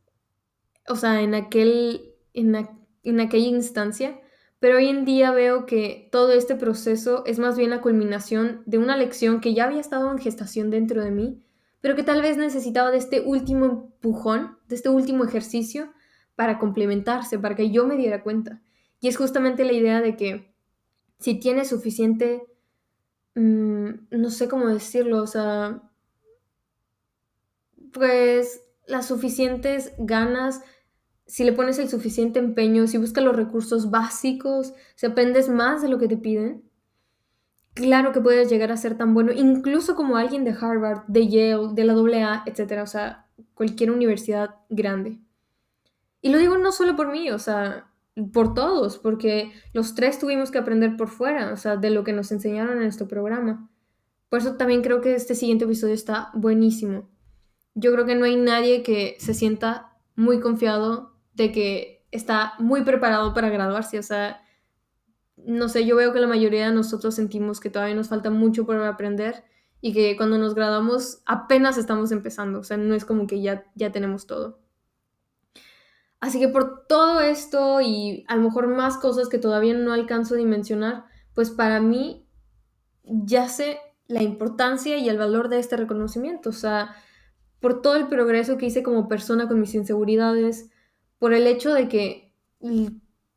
[0.87, 2.67] o sea, en, aquel, en,
[3.03, 4.19] en aquella instancia,
[4.59, 8.79] pero hoy en día veo que todo este proceso es más bien la culminación de
[8.79, 11.43] una lección que ya había estado en gestación dentro de mí,
[11.79, 15.93] pero que tal vez necesitaba de este último empujón, de este último ejercicio
[16.35, 18.63] para complementarse, para que yo me diera cuenta.
[18.99, 20.55] Y es justamente la idea de que
[21.19, 22.41] si tienes suficiente,
[23.35, 25.83] mm, no sé cómo decirlo, o sea,
[27.95, 30.61] pues las suficientes ganas,
[31.25, 35.87] si le pones el suficiente empeño, si buscas los recursos básicos, si aprendes más de
[35.87, 36.69] lo que te piden,
[37.73, 41.73] claro que puedes llegar a ser tan bueno, incluso como alguien de Harvard, de Yale,
[41.73, 45.21] de la AA, etcétera, o sea, cualquier universidad grande.
[46.21, 47.89] Y lo digo no solo por mí, o sea,
[48.33, 52.11] por todos, porque los tres tuvimos que aprender por fuera, o sea, de lo que
[52.11, 53.69] nos enseñaron en este programa.
[54.27, 57.14] Por eso también creo que este siguiente episodio está buenísimo
[57.75, 62.83] yo creo que no hay nadie que se sienta muy confiado de que está muy
[62.83, 63.99] preparado para graduarse.
[63.99, 64.41] O sea,
[65.35, 68.65] no sé, yo veo que la mayoría de nosotros sentimos que todavía nos falta mucho
[68.65, 69.43] por aprender
[69.81, 72.59] y que cuando nos graduamos apenas estamos empezando.
[72.59, 74.59] O sea, no es como que ya, ya tenemos todo.
[76.21, 80.33] Así que por todo esto y a lo mejor más cosas que todavía no alcanzo
[80.35, 82.25] a dimensionar, pues para mí
[83.03, 86.49] ya sé la importancia y el valor de este reconocimiento.
[86.49, 86.95] O sea,
[87.65, 90.69] por todo el progreso que hice como persona con mis inseguridades,
[91.17, 92.31] por el hecho de que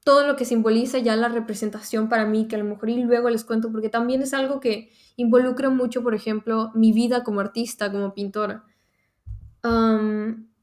[0.04, 3.30] todo lo que simboliza ya la representación para mí, que a lo mejor y luego
[3.30, 7.90] les cuento, porque también es algo que involucra mucho, por ejemplo, mi vida como artista,
[7.90, 8.66] como pintora.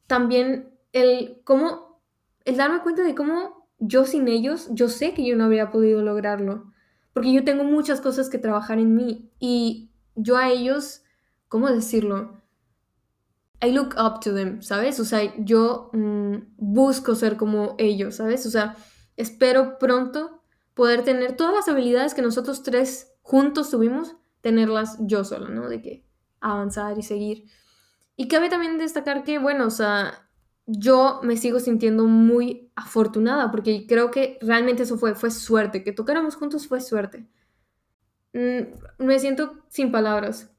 [0.06, 2.00] también el cómo,
[2.44, 6.04] el darme cuenta de cómo yo sin ellos, yo sé que yo no habría podido
[6.04, 6.72] lograrlo,
[7.14, 11.02] porque yo tengo muchas cosas que trabajar en mí y yo a ellos,
[11.48, 12.45] ¿cómo decirlo?
[13.62, 15.00] I look up to them, ¿sabes?
[15.00, 18.46] O sea, yo mm, busco ser como ellos, ¿sabes?
[18.46, 18.76] O sea,
[19.16, 20.42] espero pronto
[20.74, 25.70] poder tener todas las habilidades que nosotros tres juntos tuvimos, tenerlas yo sola, ¿no?
[25.70, 26.06] De que
[26.42, 27.46] avanzar y seguir.
[28.16, 30.30] Y cabe también destacar que, bueno, o sea,
[30.68, 35.92] yo me sigo sintiendo muy afortunada porque creo que realmente eso fue, fue suerte, que
[35.92, 37.28] tocáramos juntos fue suerte.
[38.34, 40.52] Mm, me siento sin palabras.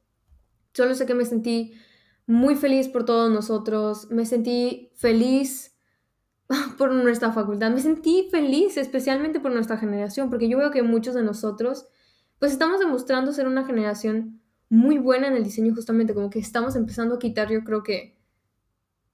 [0.73, 1.75] Solo sé que me sentí
[2.27, 5.77] muy feliz por todos nosotros, me sentí feliz
[6.79, 11.15] por nuestra facultad, me sentí feliz especialmente por nuestra generación, porque yo veo que muchos
[11.15, 11.87] de nosotros,
[12.39, 16.75] pues estamos demostrando ser una generación muy buena en el diseño justamente, como que estamos
[16.77, 18.19] empezando a quitar yo creo que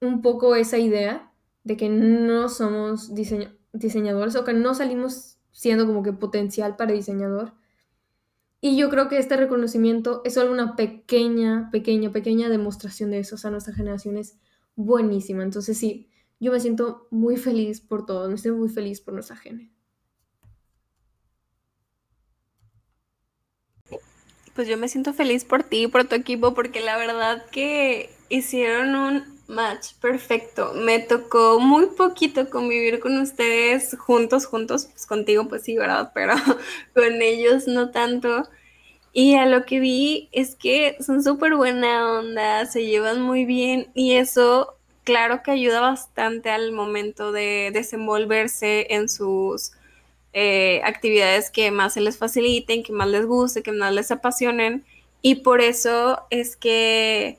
[0.00, 1.32] un poco esa idea
[1.64, 7.52] de que no somos diseñadores o que no salimos siendo como que potencial para diseñador.
[8.64, 13.34] Y yo creo que este reconocimiento es solo una pequeña, pequeña, pequeña demostración de eso.
[13.34, 14.38] O sea, nuestra generación es
[14.76, 15.42] buenísima.
[15.42, 18.28] Entonces sí, yo me siento muy feliz por todo.
[18.28, 19.72] Me estoy muy feliz por nuestra gente.
[24.54, 28.94] Pues yo me siento feliz por ti por tu equipo porque la verdad que hicieron
[28.94, 30.72] un match perfecto.
[30.74, 36.10] Me tocó muy poquito convivir con ustedes juntos, juntos, pues contigo pues sí, ¿verdad?
[36.14, 36.34] Pero
[36.94, 38.48] con ellos no tanto.
[39.12, 43.88] Y a lo que vi es que son súper buena onda, se llevan muy bien
[43.94, 49.72] y eso claro que ayuda bastante al momento de desenvolverse en sus
[50.32, 54.84] eh, actividades que más se les faciliten, que más les guste, que más les apasionen.
[55.20, 57.38] Y por eso es que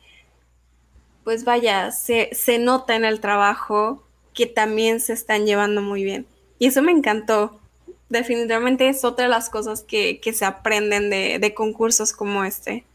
[1.24, 6.26] pues vaya, se, nota en el trabajo que también se están llevando muy bien.
[6.60, 7.60] Y eso me encantó.
[8.10, 12.86] Definitivamente es otra de las cosas que, se aprenden de, concursos como este.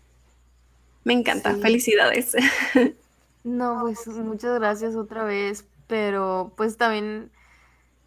[1.04, 2.36] Me encanta, felicidades.
[3.44, 7.30] No, pues muchas gracias otra vez, pero pues también,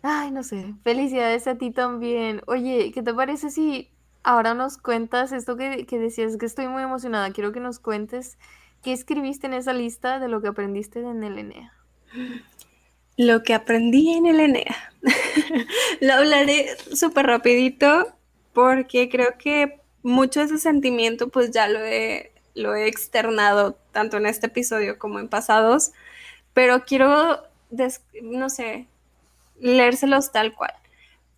[0.04, 2.42] ay, no sé, felicidades a ti también.
[2.46, 3.90] Oye, ¿qué te parece si
[4.24, 6.38] ahora nos cuentas esto que, que decías?
[6.38, 8.38] Que estoy muy emocionada, quiero que nos cuentes
[8.84, 11.72] ¿Qué escribiste en esa lista de lo que aprendiste en el ENEA?
[13.16, 14.76] Lo que aprendí en el ENEA.
[16.02, 18.08] lo hablaré súper rapidito
[18.54, 24.18] porque creo que mucho de ese sentimiento pues ya lo he, lo he externado tanto
[24.18, 25.92] en este episodio como en pasados,
[26.56, 27.44] pero quiero,
[28.24, 28.88] no sé,
[29.60, 30.74] leérselos tal cual.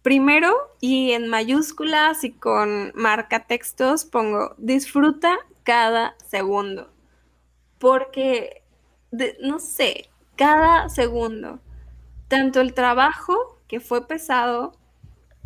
[0.01, 6.93] Primero, y en mayúsculas y con marca textos, pongo disfruta cada segundo
[7.83, 8.63] porque,
[9.41, 11.59] no sé, cada segundo,
[12.29, 14.71] tanto el trabajo que fue pesado,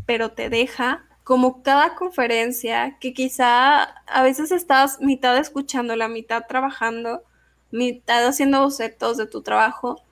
[0.05, 6.43] pero te deja, como cada conferencia que quizá a veces estás mitad escuchando, la mitad
[6.47, 7.23] trabajando,
[7.71, 10.03] mitad haciendo bocetos de tu trabajo,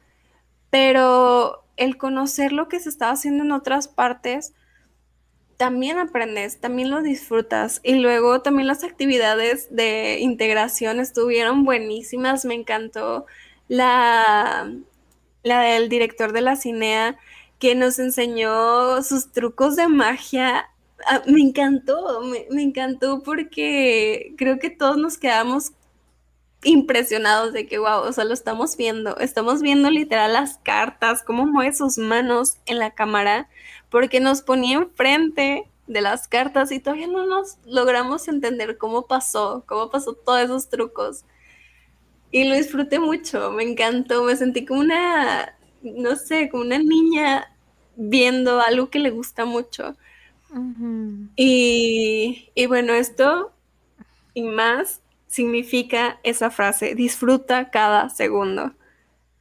[0.71, 4.55] pero el conocer lo que se estaba haciendo en otras partes,
[5.57, 7.79] también aprendes, también lo disfrutas.
[7.83, 13.25] Y luego también las actividades de integración estuvieron buenísimas, me encantó
[13.67, 14.71] la,
[15.43, 17.17] la del director de la CINEA
[17.59, 20.69] que nos enseñó sus trucos de magia.
[21.07, 25.71] Ah, me encantó, me, me encantó porque creo que todos nos quedamos
[26.63, 31.45] impresionados de que, wow, o sea, lo estamos viendo, estamos viendo literal las cartas, cómo
[31.45, 33.47] mueve sus manos en la cámara,
[33.95, 39.63] porque nos ponía enfrente de las cartas y todavía no nos logramos entender cómo pasó,
[39.67, 41.23] cómo pasó todos esos trucos.
[42.29, 47.55] Y lo disfruté mucho, me encantó, me sentí como una, no sé, como una niña
[47.95, 49.95] viendo algo que le gusta mucho.
[51.37, 53.53] y, y bueno, esto
[54.33, 58.73] y más significa esa frase, disfruta cada segundo.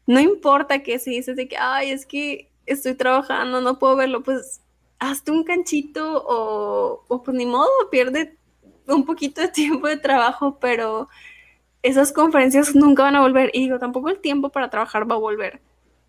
[0.07, 4.23] No importa que si dices de que, ay, es que estoy trabajando, no puedo verlo,
[4.23, 4.61] pues
[4.99, 8.37] hazte un canchito o, o pues ni modo, pierde
[8.87, 11.09] un poquito de tiempo de trabajo, pero
[11.83, 13.51] esas conferencias nunca van a volver.
[13.53, 15.61] Y digo, tampoco el tiempo para trabajar va a volver.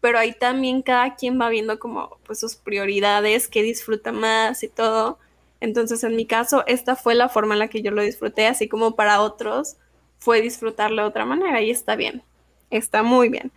[0.01, 4.69] Pero ahí también cada quien va viendo como pues sus prioridades, qué disfruta más y
[4.69, 5.19] todo.
[5.59, 8.67] Entonces, en mi caso, esta fue la forma en la que yo lo disfruté, así
[8.67, 9.77] como para otros
[10.19, 12.23] fue disfrutarlo de otra manera y está bien,
[12.69, 13.51] está muy bien.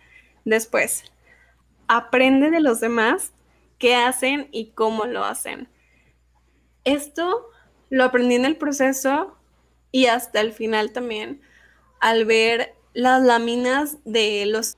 [0.45, 1.03] Después,
[1.89, 3.33] aprende de los demás
[3.79, 5.67] qué hacen y cómo lo hacen.
[6.85, 7.49] Esto
[7.89, 9.35] lo aprendí en el proceso
[9.91, 11.41] y hasta el final también,
[11.99, 14.77] al ver las láminas de los...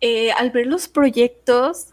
[0.00, 1.88] Eh, al ver los proyectos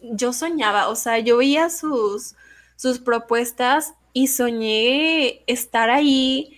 [0.00, 2.36] yo soñaba, o sea, yo veía sus,
[2.76, 6.56] sus propuestas y soñé estar ahí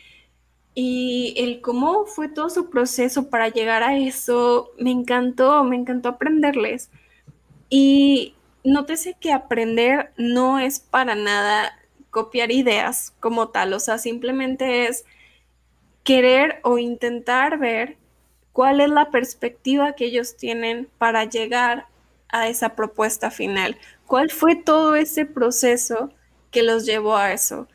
[0.80, 6.10] y el cómo fue todo su proceso para llegar a eso, me encantó, me encantó
[6.10, 6.88] aprenderles.
[7.68, 11.76] Y nótese que aprender no es para nada
[12.10, 15.04] copiar ideas como tal, o sea, simplemente es
[16.04, 17.96] querer o intentar ver
[18.52, 21.86] cuál es la perspectiva que ellos tienen para llegar
[22.28, 23.76] a esa propuesta final?
[24.06, 26.12] ¿Cuál fue todo ese proceso
[26.52, 27.66] que los llevó a eso?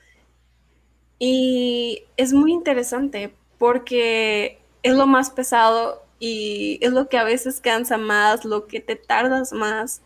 [1.26, 7.62] Y es muy interesante porque es lo más pesado y es lo que a veces
[7.62, 10.02] cansa más, lo que te tardas más,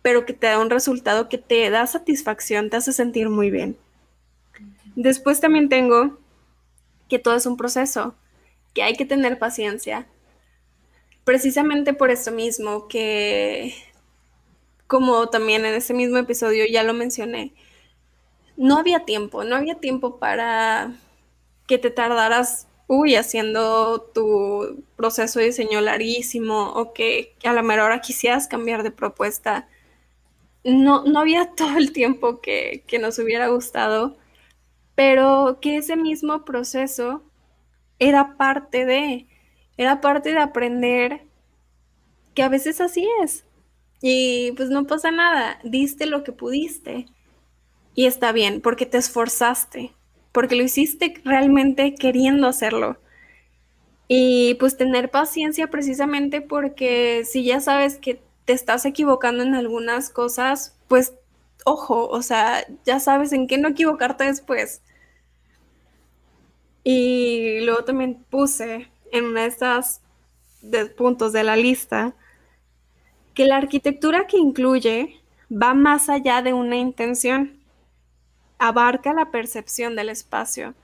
[0.00, 3.76] pero que te da un resultado que te da satisfacción, te hace sentir muy bien.
[4.94, 6.20] Después también tengo
[7.08, 8.14] que todo es un proceso,
[8.74, 10.06] que hay que tener paciencia,
[11.24, 13.74] precisamente por esto mismo que,
[14.86, 17.52] como también en ese mismo episodio ya lo mencioné,
[18.56, 20.92] no había tiempo, no había tiempo para
[21.66, 27.84] que te tardaras, uy, haciendo tu proceso de diseño larguísimo o que, a la mejor
[27.84, 29.68] hora quisieras cambiar de propuesta.
[30.64, 34.16] No, no había todo el tiempo que, que nos hubiera gustado,
[34.94, 37.22] pero que ese mismo proceso
[37.98, 39.26] era parte de,
[39.76, 41.22] era parte de aprender
[42.34, 43.44] que a veces así es.
[44.02, 47.06] Y pues no pasa nada, diste lo que pudiste.
[47.94, 49.92] Y está bien, porque te esforzaste,
[50.32, 52.98] porque lo hiciste realmente queriendo hacerlo.
[54.08, 60.10] Y pues tener paciencia precisamente porque si ya sabes que te estás equivocando en algunas
[60.10, 61.14] cosas, pues
[61.64, 64.82] ojo, o sea, ya sabes en qué no equivocarte después.
[66.82, 70.02] Y luego también puse en una de estas
[70.96, 72.14] puntos de la lista
[73.32, 75.20] que la arquitectura que incluye
[75.50, 77.58] va más allá de una intención,
[78.68, 80.74] abarca la percepción del espacio.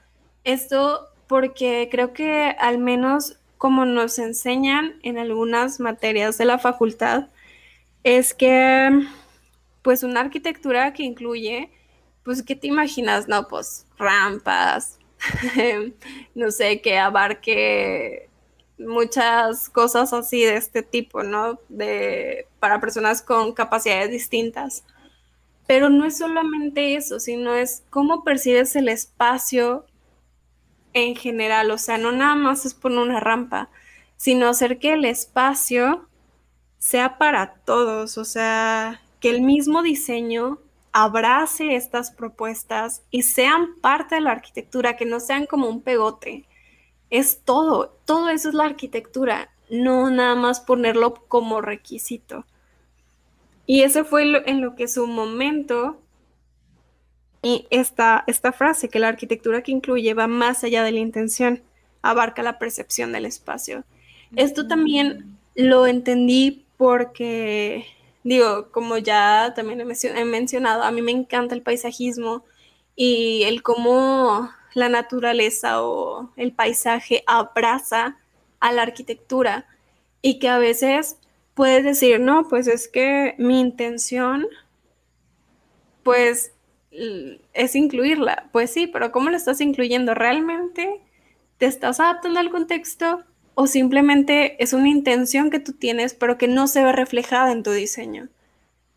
[0.44, 7.28] Esto porque creo que al menos como nos enseñan en algunas materias de la facultad,
[8.02, 9.06] es que
[9.82, 11.70] pues una arquitectura que incluye,
[12.24, 13.28] pues, ¿qué te imaginas?
[13.28, 14.98] No, pues rampas,
[16.34, 18.28] no sé, que abarque
[18.78, 21.60] muchas cosas así de este tipo, ¿no?
[21.68, 24.84] De, para personas con capacidades distintas.
[25.70, 29.86] Pero no es solamente eso, sino es cómo percibes el espacio
[30.94, 31.70] en general.
[31.70, 33.70] O sea, no nada más es poner una rampa,
[34.16, 36.08] sino hacer que el espacio
[36.78, 38.18] sea para todos.
[38.18, 40.58] O sea, que el mismo diseño
[40.90, 46.48] abrace estas propuestas y sean parte de la arquitectura, que no sean como un pegote.
[47.10, 52.44] Es todo, todo eso es la arquitectura, no nada más ponerlo como requisito.
[53.70, 56.02] Y eso fue en lo que su momento
[57.40, 61.62] y esta, esta frase, que la arquitectura que incluye va más allá de la intención,
[62.02, 63.84] abarca la percepción del espacio.
[64.34, 67.86] Esto también lo entendí porque
[68.24, 72.42] digo, como ya también he, mencionado, a mí me encanta el paisajismo
[72.96, 78.18] y el cómo la naturaleza o el paisaje abraza
[78.58, 79.68] a la arquitectura
[80.22, 81.19] y que a veces
[81.60, 84.46] puedes decir, no, pues es que mi intención,
[86.02, 86.54] pues
[87.52, 88.48] es incluirla.
[88.50, 90.14] Pues sí, pero ¿cómo lo estás incluyendo?
[90.14, 91.02] ¿Realmente
[91.58, 93.24] te estás adaptando al contexto?
[93.54, 97.62] o simplemente es una intención que tú tienes, pero que no se ve reflejada en
[97.62, 98.30] tu diseño.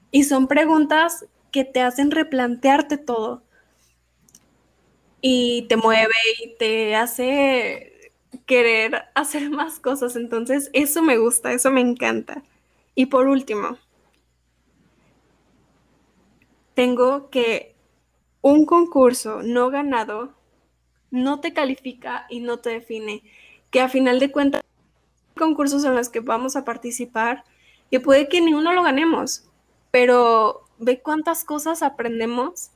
[0.10, 3.44] Y son preguntas que te hacen replantearte todo.
[5.20, 8.12] Y te mueve y te hace
[8.46, 10.16] querer hacer más cosas.
[10.16, 12.42] Entonces, eso me gusta, eso me encanta.
[12.96, 13.78] Y por último,
[16.74, 17.76] tengo que
[18.42, 20.34] un concurso no ganado
[21.14, 23.22] no te califica y no te define
[23.70, 24.64] que a final de cuentas
[25.38, 27.44] concursos en los que vamos a participar,
[27.92, 29.48] que puede que ninguno lo ganemos,
[29.92, 32.72] pero ve cuántas cosas aprendemos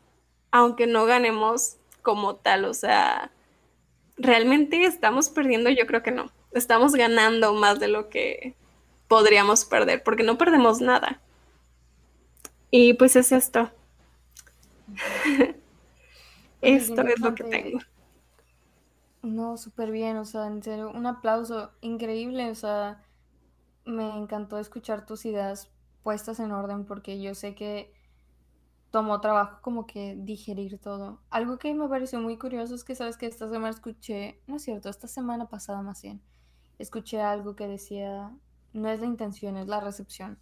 [0.52, 3.32] aunque no ganemos como tal, o sea,
[4.18, 8.56] realmente estamos perdiendo, yo creo que no, estamos ganando más de lo que
[9.08, 11.20] podríamos perder, porque no perdemos nada.
[12.72, 13.70] Y pues es esto.
[16.62, 17.80] esto es lo que tengo.
[19.24, 23.04] No, súper bien, o sea, en serio, un aplauso increíble, o sea,
[23.86, 25.70] me encantó escuchar tus ideas
[26.04, 27.94] puestas en orden porque yo sé que
[28.92, 31.20] tomó trabajo como que digerir todo.
[31.30, 34.64] Algo que me pareció muy curioso es que sabes que esta semana escuché, no es
[34.64, 36.22] cierto, esta semana pasada más bien,
[36.80, 38.32] escuché algo que decía,
[38.78, 40.40] no es la intención, es la recepción.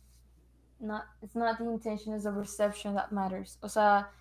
[0.79, 3.57] No, it's not the intention, it's the reception that matters.
[3.61, 4.11] O sea,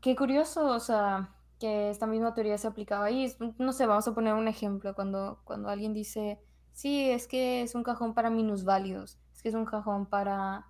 [0.00, 3.32] qué curioso, o sea, que esta misma teoría se aplicaba ahí.
[3.58, 4.94] No sé, vamos a poner un ejemplo.
[4.94, 6.40] Cuando, cuando alguien dice,
[6.72, 10.66] sí, es que es un cajón para minusválidos, es que es un cajón para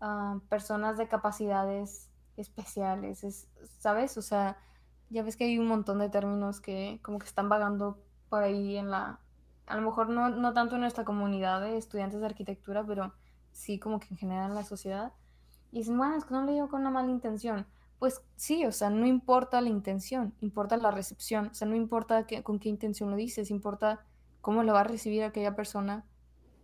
[0.00, 4.16] ah, personas de capacidades especiales, es, ¿sabes?
[4.16, 4.56] O sea,
[5.10, 8.76] ya ves que hay un montón de términos que como que están vagando por ahí
[8.76, 9.20] en la...
[9.72, 13.14] A lo mejor no, no tanto en nuestra comunidad de estudiantes de arquitectura, pero
[13.52, 15.12] sí como que en general en la sociedad.
[15.70, 17.66] Y dicen, bueno, es que no lo digo con una mala intención
[18.02, 22.26] pues sí, o sea, no importa la intención, importa la recepción, o sea, no importa
[22.42, 24.04] con qué intención lo dices, importa
[24.40, 26.04] cómo lo va a recibir aquella persona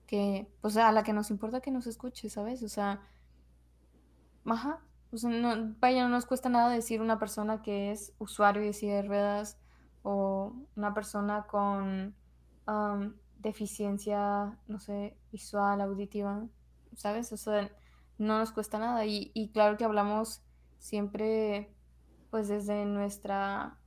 [0.09, 2.65] que, o sea, a la que nos importa que nos escuche, ¿sabes?
[2.65, 3.03] O sea,
[4.47, 4.81] ajá,
[5.13, 8.73] o sea, no, vaya, no nos cuesta nada decir una persona que es usuario de
[8.73, 9.61] silla de ruedas
[10.03, 12.17] o una persona con
[13.39, 16.47] deficiencia, no sé, visual, auditiva,
[16.95, 17.33] ¿sabes?
[17.33, 17.71] O sea,
[18.19, 19.05] no nos cuesta nada.
[19.07, 20.43] Y, y claro que hablamos
[20.79, 21.73] siempre,
[22.31, 23.79] pues desde nuestra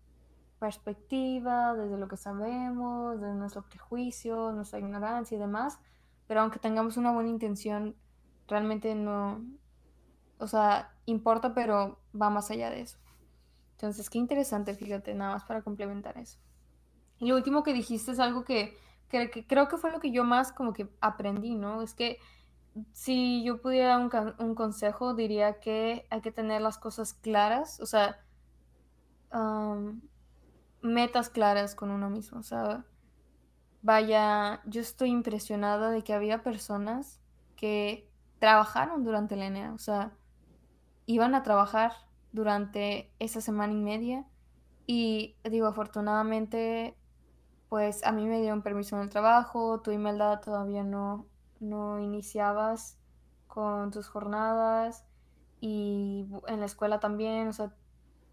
[0.59, 5.79] perspectiva, desde lo que sabemos, desde nuestro prejuicio, nuestra ignorancia y demás,
[6.27, 7.95] pero aunque tengamos una buena intención,
[8.47, 9.43] realmente no,
[10.37, 12.99] o sea, importa, pero va más allá de eso.
[13.71, 16.37] Entonces, qué interesante, fíjate, nada más para complementar eso.
[17.21, 18.75] Y lo último que dijiste es algo que,
[19.47, 21.83] creo que fue lo que yo más como que aprendí, ¿no?
[21.83, 22.17] Es que
[22.93, 24.09] si yo pudiera un,
[24.39, 28.19] un, consejo, diría que hay que tener las cosas claras, o sea,
[30.81, 32.39] metas claras con uno mismo.
[32.39, 32.85] O sea,
[33.83, 37.21] vaya, yo estoy impresionada de que había personas
[37.55, 38.09] que
[38.39, 40.11] trabajaron durante la ENEA, o sea,
[41.05, 41.91] iban a trabajar
[42.31, 44.25] durante esa semana y media
[44.87, 46.97] y digo, afortunadamente,
[47.71, 51.25] pues a mí me dieron permiso en el trabajo, tu Imelda todavía no,
[51.61, 52.99] no iniciabas
[53.47, 55.05] con tus jornadas
[55.61, 57.73] y en la escuela también, o sea,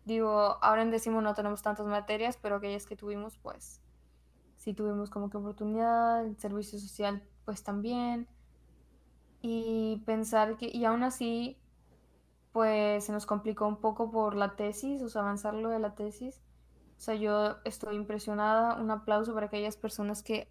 [0.05, 3.80] digo, ahora en décimo no tenemos tantas materias, pero aquellas que tuvimos, pues
[4.57, 8.26] sí tuvimos como que oportunidad, el servicio social pues también,
[9.41, 11.61] y pensar que, y aún así,
[12.51, 15.95] pues se nos complicó un poco por la tesis, o sea, avanzar lo de la
[15.95, 16.43] tesis.
[16.99, 20.51] O sea, yo estoy impresionada, un aplauso para aquellas personas que,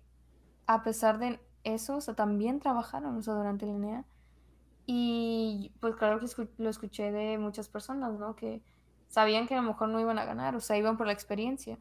[0.66, 4.06] a pesar de eso, o sea, también trabajaron, o sea, durante la ENEA.
[4.86, 6.28] Y pues claro que
[6.58, 8.36] lo escuché de muchas personas, ¿no?
[8.36, 8.64] Que
[9.10, 11.78] sabían que a lo mejor no iban a ganar, o sea, iban por la experiencia.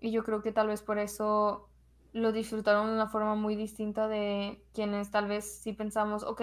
[0.00, 1.68] Y yo creo que tal vez por eso
[2.12, 6.42] lo disfrutaron de una forma muy distinta de quienes tal vez sí pensamos, ok,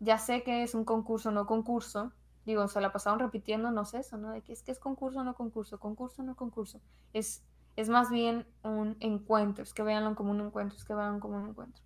[0.00, 2.12] ya sé que es un concurso, no concurso.
[2.50, 4.32] Digo, se la pasaron repitiendo, no sé eso, ¿no?
[4.32, 6.80] De que es que es concurso, no concurso, concurso, no concurso.
[7.12, 7.44] Es,
[7.76, 11.36] es más bien un encuentro, es que veanlo como un encuentro, es que veanlo como
[11.36, 11.80] un encuentro.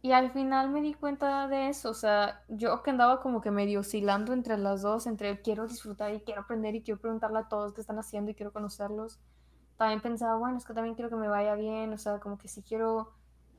[0.00, 3.50] Y al final me di cuenta de eso, o sea, yo que andaba como que
[3.50, 7.48] medio oscilando entre las dos, entre quiero disfrutar y quiero aprender y quiero preguntarle a
[7.48, 9.18] todos qué están haciendo y quiero conocerlos.
[9.76, 12.46] También pensaba, bueno, es que también quiero que me vaya bien, o sea, como que
[12.46, 13.10] si quiero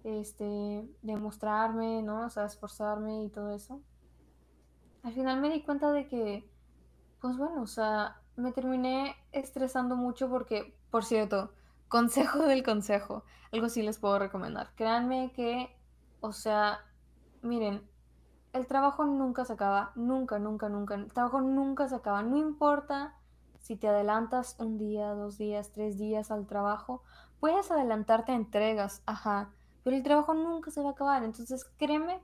[0.06, 2.28] este demostrarme, ¿no?
[2.28, 3.82] O sea, esforzarme y todo eso.
[5.04, 6.50] Al final me di cuenta de que
[7.22, 11.52] pues bueno, o sea, me terminé estresando mucho porque, por cierto,
[11.88, 14.74] consejo del consejo, algo sí les puedo recomendar.
[14.76, 15.76] Créanme que
[16.22, 16.80] o sea,
[17.42, 17.82] miren,
[18.54, 20.96] el trabajo nunca se acaba, nunca, nunca, nunca.
[20.96, 22.24] El trabajo nunca se acaba.
[22.24, 23.16] No importa
[23.60, 27.04] si te adelantas un día, dos días, tres días al trabajo,
[27.40, 29.52] puedes adelantarte a entregas, ajá,
[29.84, 31.24] pero el trabajo nunca se va a acabar.
[31.24, 32.22] Entonces, créeme,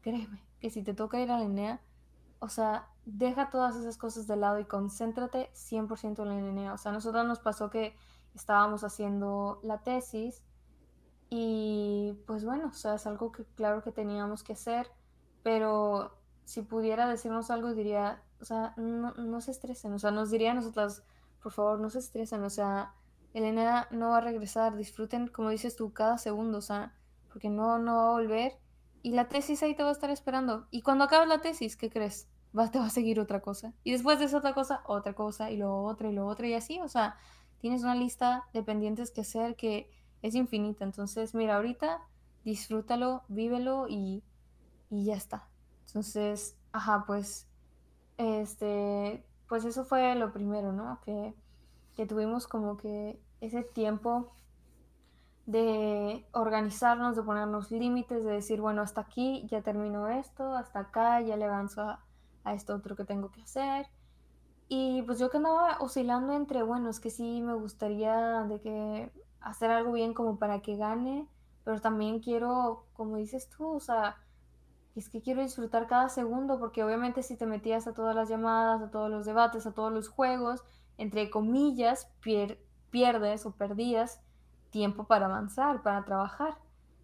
[0.00, 1.80] créeme, que si te toca ir a la INEA,
[2.40, 6.72] o sea, deja todas esas cosas de lado y concéntrate 100% en la INEA.
[6.74, 7.96] O sea, a nosotros nos pasó que
[8.34, 10.42] estábamos haciendo la tesis
[11.30, 14.90] y pues bueno, o sea, es algo que claro que teníamos que hacer,
[15.42, 20.30] pero si pudiera decirnos algo diría, o sea, no, no se estresen, o sea, nos
[20.30, 21.02] diría a nosotras,
[21.42, 22.94] por favor, no se estresen, o sea,
[23.34, 26.94] Elena no va a regresar, disfruten, como dices tú, cada segundo, o sea,
[27.28, 28.58] porque no, no va a volver
[29.02, 30.66] y la tesis ahí te va a estar esperando.
[30.70, 32.28] Y cuando acabes la tesis, ¿qué crees?
[32.56, 33.74] Va, te va a seguir otra cosa.
[33.84, 36.54] Y después de esa otra cosa, otra cosa, y luego otra, y luego otra, y
[36.54, 37.16] así, o sea,
[37.60, 39.90] tienes una lista de pendientes que hacer que
[40.22, 40.84] es infinita.
[40.84, 42.00] Entonces, mira, ahorita
[42.44, 44.22] disfrútalo, vívelo y,
[44.90, 45.48] y ya está.
[45.86, 47.48] Entonces, ajá, pues,
[48.16, 51.00] este, pues eso fue lo primero, ¿no?
[51.04, 51.34] Que,
[51.96, 54.32] que tuvimos como que ese tiempo
[55.48, 61.22] de organizarnos, de ponernos límites, de decir, bueno, hasta aquí ya termino esto, hasta acá
[61.22, 62.04] ya le avanzo a,
[62.44, 63.86] a, esto otro que tengo que hacer.
[64.68, 69.10] Y pues yo que andaba oscilando entre, bueno, es que sí me gustaría de que
[69.40, 71.26] hacer algo bien como para que gane,
[71.64, 74.18] pero también quiero, como dices tú, o sea,
[74.96, 78.82] es que quiero disfrutar cada segundo, porque obviamente si te metías a todas las llamadas,
[78.82, 80.62] a todos los debates, a todos los juegos,
[80.98, 82.10] entre comillas,
[82.90, 84.20] pierdes o perdías
[84.70, 86.58] tiempo para avanzar, para trabajar.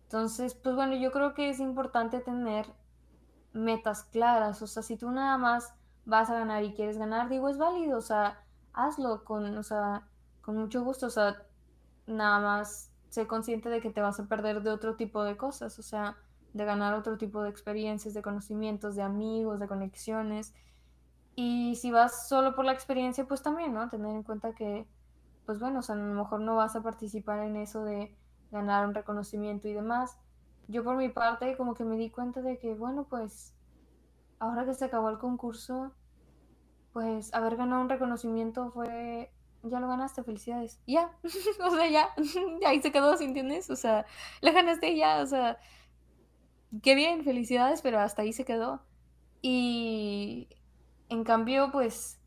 [0.04, 2.66] Entonces, pues bueno, yo creo que es importante tener
[3.52, 7.48] metas claras, o sea, si tú nada más vas a ganar y quieres ganar, digo,
[7.48, 10.08] es válido, o sea, hazlo con, o sea,
[10.42, 11.42] con mucho gusto, o sea,
[12.06, 15.78] nada más sé consciente de que te vas a perder de otro tipo de cosas,
[15.78, 16.16] o sea,
[16.52, 20.54] de ganar otro tipo de experiencias, de conocimientos, de amigos, de conexiones.
[21.36, 23.88] Y si vas solo por la experiencia, pues también, ¿no?
[23.88, 24.86] Tener en cuenta que,
[25.46, 28.16] pues bueno, o sea, a lo mejor no vas a participar en eso de
[28.50, 30.18] ganar un reconocimiento y demás.
[30.68, 33.54] Yo por mi parte como que me di cuenta de que, bueno, pues
[34.38, 35.92] ahora que se acabó el concurso,
[36.92, 39.30] pues haber ganado un reconocimiento fue
[39.70, 40.80] ya lo ganaste, felicidades.
[40.86, 41.10] Ya,
[41.64, 42.08] o sea, ya,
[42.66, 43.70] ahí se quedó, ¿sí entiendes?
[43.70, 44.06] O sea,
[44.40, 45.58] la ganaste ya, o sea,
[46.82, 48.82] qué bien, felicidades, pero hasta ahí se quedó.
[49.42, 50.48] Y
[51.08, 52.18] en cambio, pues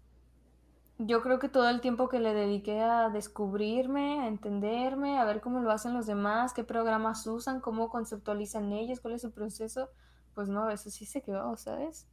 [1.00, 5.42] yo creo que todo el tiempo que le dediqué a descubrirme, a entenderme, a ver
[5.42, 9.90] cómo lo hacen los demás, qué programas usan, cómo conceptualizan ellos, cuál es su proceso,
[10.34, 12.08] pues no, eso sí se quedó, ¿sabes?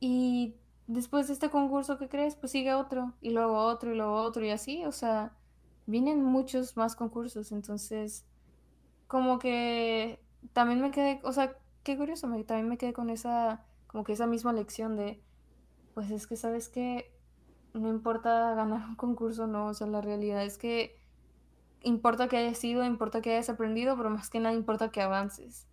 [0.00, 0.56] Y
[0.86, 4.44] después de este concurso que crees, pues sigue otro, y luego otro, y luego otro,
[4.44, 5.36] y así, o sea,
[5.86, 8.24] vienen muchos más concursos, entonces,
[9.06, 10.18] como que
[10.54, 14.14] también me quedé, o sea, qué curioso, me, también me quedé con esa, como que
[14.14, 15.22] esa misma lección de,
[15.92, 17.13] pues es que, ¿sabes que
[17.74, 20.96] No importa ganar un concurso, no, o sea, la realidad es que
[21.82, 25.66] importa que hayas sido, importa que hayas aprendido, pero más que nada importa que avances.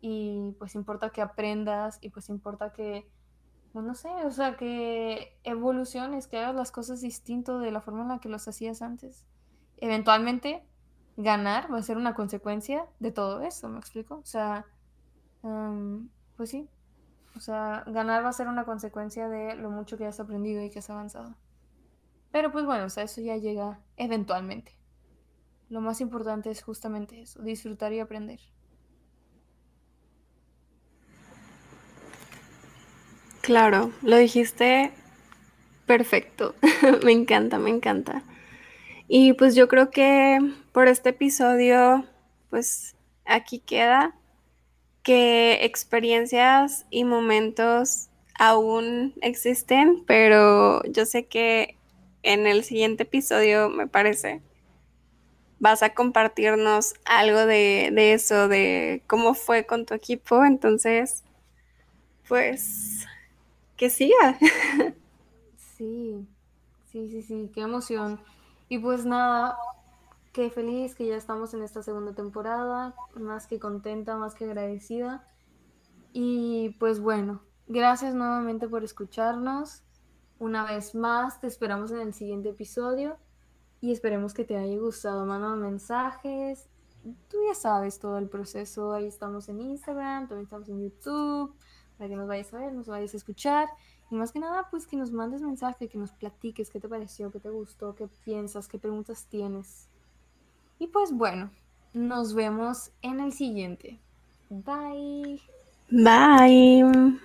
[0.00, 3.06] Y pues importa que aprendas y pues importa que
[3.72, 8.02] pues no sé, o sea, que evoluciones, que hagas las cosas distinto de la forma
[8.02, 9.26] en la que los hacías antes.
[9.78, 10.62] Eventualmente,
[11.16, 14.16] ganar va a ser una consecuencia de todo eso, ¿me explico?
[14.16, 14.66] O sea,
[16.36, 16.68] pues sí,
[17.36, 20.70] o sea, ganar va a ser una consecuencia de lo mucho que has aprendido y
[20.70, 21.34] que has avanzado.
[22.30, 24.76] Pero pues bueno, o sea, eso ya llega eventualmente.
[25.68, 28.40] Lo más importante es justamente eso, disfrutar y aprender.
[33.40, 34.92] Claro, lo dijiste
[35.86, 36.54] perfecto.
[37.04, 38.22] me encanta, me encanta.
[39.08, 40.38] Y pues yo creo que
[40.72, 42.06] por este episodio,
[42.50, 44.14] pues aquí queda
[45.02, 51.76] que experiencias y momentos aún existen, pero yo sé que
[52.22, 54.40] en el siguiente episodio, me parece,
[55.58, 60.44] vas a compartirnos algo de, de eso, de cómo fue con tu equipo.
[60.44, 61.22] Entonces,
[62.28, 63.06] pues
[63.76, 64.38] que siga.
[65.76, 66.28] Sí,
[66.92, 68.20] sí, sí, sí, qué emoción.
[68.68, 69.56] Y pues nada,
[70.32, 75.28] qué feliz que ya estamos en esta segunda temporada, más que contenta, más que agradecida.
[76.12, 79.82] Y pues bueno, gracias nuevamente por escucharnos.
[80.38, 83.18] Una vez más, te esperamos en el siguiente episodio
[83.80, 85.24] y esperemos que te haya gustado.
[85.26, 86.68] Manda mensajes.
[87.28, 88.92] Tú ya sabes todo el proceso.
[88.92, 91.54] Ahí estamos en Instagram, también estamos en YouTube
[91.98, 93.68] para que nos vayas a ver, nos vayas a escuchar.
[94.10, 97.30] Y más que nada, pues que nos mandes mensaje, que nos platiques qué te pareció,
[97.30, 99.88] qué te gustó, qué piensas, qué preguntas tienes.
[100.82, 101.52] Y pues bueno,
[101.94, 104.00] nos vemos en el siguiente.
[104.50, 105.40] Bye.
[105.88, 107.20] Bye.